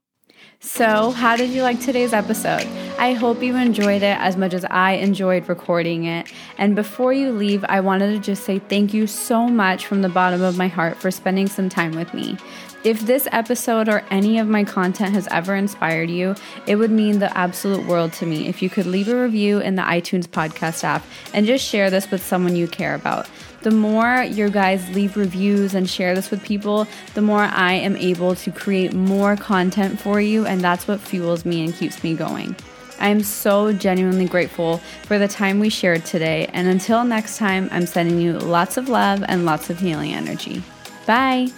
So, 0.62 1.12
how 1.12 1.38
did 1.38 1.52
you 1.52 1.63
like 1.63 1.80
today's 1.80 2.12
episode? 2.12 2.67
I 2.98 3.13
hope 3.13 3.41
you 3.41 3.56
enjoyed 3.56 4.04
it 4.04 4.17
as 4.19 4.36
much 4.36 4.54
as 4.54 4.65
I 4.65 4.91
enjoyed 4.93 5.48
recording 5.48 6.04
it. 6.04 6.30
And 6.58 6.76
before 6.76 7.13
you 7.13 7.32
leave, 7.32 7.63
I 7.69 7.80
wanted 7.80 8.12
to 8.12 8.19
just 8.19 8.43
say 8.43 8.60
thank 8.60 8.93
you 8.93 9.08
so 9.08 9.48
much 9.48 9.86
from 9.86 10.02
the 10.02 10.10
bottom 10.10 10.41
of 10.41 10.58
my 10.58 10.67
heart 10.67 10.98
for 10.98 11.12
spending 11.12 11.48
some 11.48 11.69
time 11.69 11.93
with 11.93 12.13
me. 12.13 12.36
If 12.84 13.00
this 13.02 13.26
episode 13.32 13.88
or 13.88 14.04
any 14.12 14.38
of 14.38 14.50
my 14.50 14.65
content 14.65 15.13
has 15.13 15.30
ever 15.32 15.56
inspired 15.56 16.10
you, 16.10 16.36
it 16.67 16.76
would 16.76 16.91
mean 16.91 17.19
the 17.19 17.36
absolute 17.38 17.88
world 17.88 18.12
to 18.13 18.26
me 18.26 18.50
if 18.50 18.62
you 18.62 18.69
could 18.69 18.86
leave 18.86 19.08
a 19.08 19.22
review 19.22 19.60
in 19.60 19.76
the 19.76 19.82
iTunes 19.84 20.28
podcast 20.28 20.84
app 20.84 21.06
and 21.34 21.45
just 21.45 21.65
share 21.65 21.89
this 21.89 22.12
with 22.12 22.22
someone 22.22 22.58
you 22.58 22.67
care 22.67 22.95
about 22.95 23.30
the 23.62 23.72
more 23.72 24.24
your 24.24 24.50
guys 24.50 24.88
leave 24.95 25.17
reviews 25.17 25.74
and 25.74 25.89
share 25.89 26.15
this 26.15 26.32
with 26.32 26.43
people, 26.43 26.88
the 27.13 27.22
more 27.22 27.41
I 27.41 27.74
am 27.74 27.95
able 27.98 28.36
to 28.36 28.52
create 28.52 28.93
more 28.93 29.36
content 29.36 30.00
for 30.00 30.22
you. 30.22 30.45
And 30.45 30.62
that's 30.62 30.88
what 30.88 31.00
fuels 31.00 31.45
me 31.45 31.63
and 31.63 31.74
keeps 31.74 32.04
me 32.04 32.15
going. 32.15 32.56
I 33.00 33.10
am 33.10 33.24
so 33.24 33.72
genuinely 33.72 34.26
grateful 34.26 34.78
for 35.04 35.17
the 35.17 35.28
time 35.28 35.60
we 35.60 35.69
shared 35.69 36.06
today. 36.06 36.50
And 36.54 36.67
until 36.67 37.04
next 37.04 37.38
time, 37.38 37.69
I'm 37.72 37.86
sending 37.86 38.19
you 38.19 38.34
lots 38.34 38.78
of 38.78 38.89
love 38.89 39.24
and 39.28 39.45
lots 39.45 39.69
of 39.69 39.80
healing 39.80 40.13
energy. 40.13 40.62
Bye. 41.06 41.50